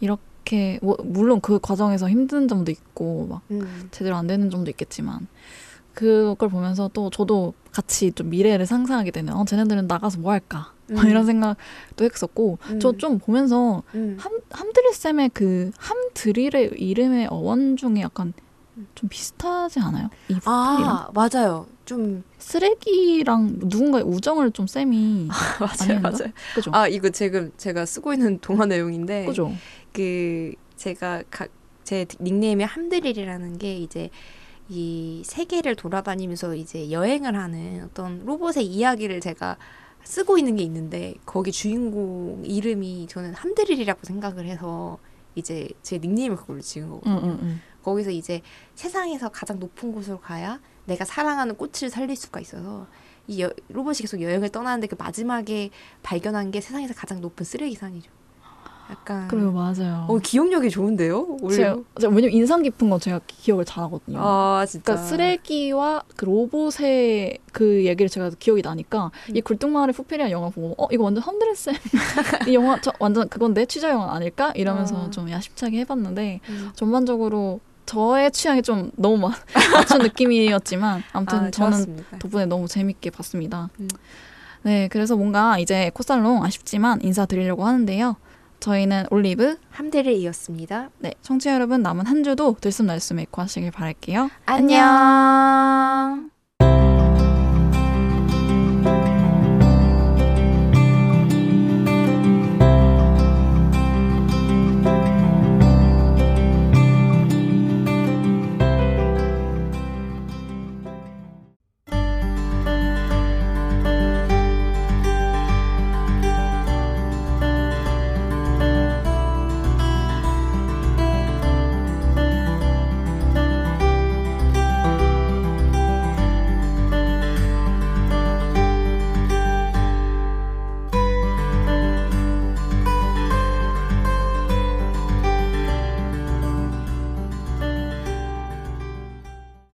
[0.00, 3.88] 이렇게 뭐, 물론 그 과정에서 힘든 점도 있고 막 음.
[3.90, 5.26] 제대로 안 되는 점도 있겠지만
[5.94, 10.98] 그걸 보면서 또 저도 같이 좀 미래를 상상하게 되는 어 쟤네들은 나가서 뭐 할까 음.
[11.06, 13.18] 이런 생각도 했었고 저좀 음.
[13.20, 14.16] 보면서 음.
[14.18, 18.32] 함 함드릴 쌤의 그 함드릴의 이름의 어원 중에 약간
[18.94, 20.10] 좀 비슷하지 않아요?
[20.28, 21.66] 이 아, 맞아요.
[21.84, 26.32] 좀 쓰레기랑 누군가의 우정을 좀 쌤이 아, 맞아요, 맞아요.
[26.54, 26.70] 그죠?
[26.74, 29.52] 아, 이거 지금 제가 쓰고 있는 동화 내용인데 그죠?
[29.92, 31.46] 그 제가 가,
[31.84, 34.10] 제 닉네임이 함드릴이라는 게 이제
[34.68, 39.56] 이 세계를 돌아다니면서 이제 여행을 하는 어떤 로봇의 이야기를 제가
[40.02, 44.98] 쓰고 있는 게 있는데 거기 주인공 이름이 저는 함드릴이라고 생각을 해서
[45.34, 47.16] 이제 제 닉네임을 그걸로 지은 거거든요.
[47.16, 47.60] 음, 음, 음.
[47.84, 48.40] 거기서 이제
[48.74, 52.86] 세상에서 가장 높은 곳으로 가야 내가 사랑하는 꽃을 살릴 수가 있어서
[53.26, 55.70] 이 여, 로봇이 계속 여행을 떠나는데 그 마지막에
[56.02, 58.10] 발견한 게 세상에서 가장 높은 쓰레기산이죠.
[58.90, 60.04] 약간 그래요 맞아요.
[60.10, 61.38] 어 기억력이 좋은데요?
[61.50, 64.18] 제가, 제가, 왜냐면 인상 깊은 건 제가 기억을 잘하거든요.
[64.20, 64.84] 아 진짜.
[64.92, 69.36] 그러니까 쓰레기와 그 로봇의 그 얘기를 제가 기억이 나니까 음.
[69.36, 71.74] 이 굴뚝마을의 푸페리아 영화 보고 어 이거 완전 헌드레쌤
[72.46, 75.10] 이 영화 저 완전 그건 내 취재 영화 아닐까 이러면서 아.
[75.10, 76.70] 좀 야심차게 해봤는데 음.
[76.74, 79.34] 전반적으로 저의 취향이 좀 너무 막
[79.72, 83.68] 맞춘 느낌이었지만 아무튼 아, 저는 덕분에 너무 재밌게 봤습니다.
[83.80, 83.88] 음.
[84.62, 88.16] 네, 그래서 뭔가 이제 코살롱 아쉽지만 인사드리려고 하는데요.
[88.60, 90.88] 저희는 올리브 함대를 이었습니다.
[90.98, 94.30] 네, 청취자 여러분 남은 한 주도 들숨날숨 에고 하시길 바랄게요.
[94.46, 94.82] 안녕.
[94.86, 96.33] 안녕.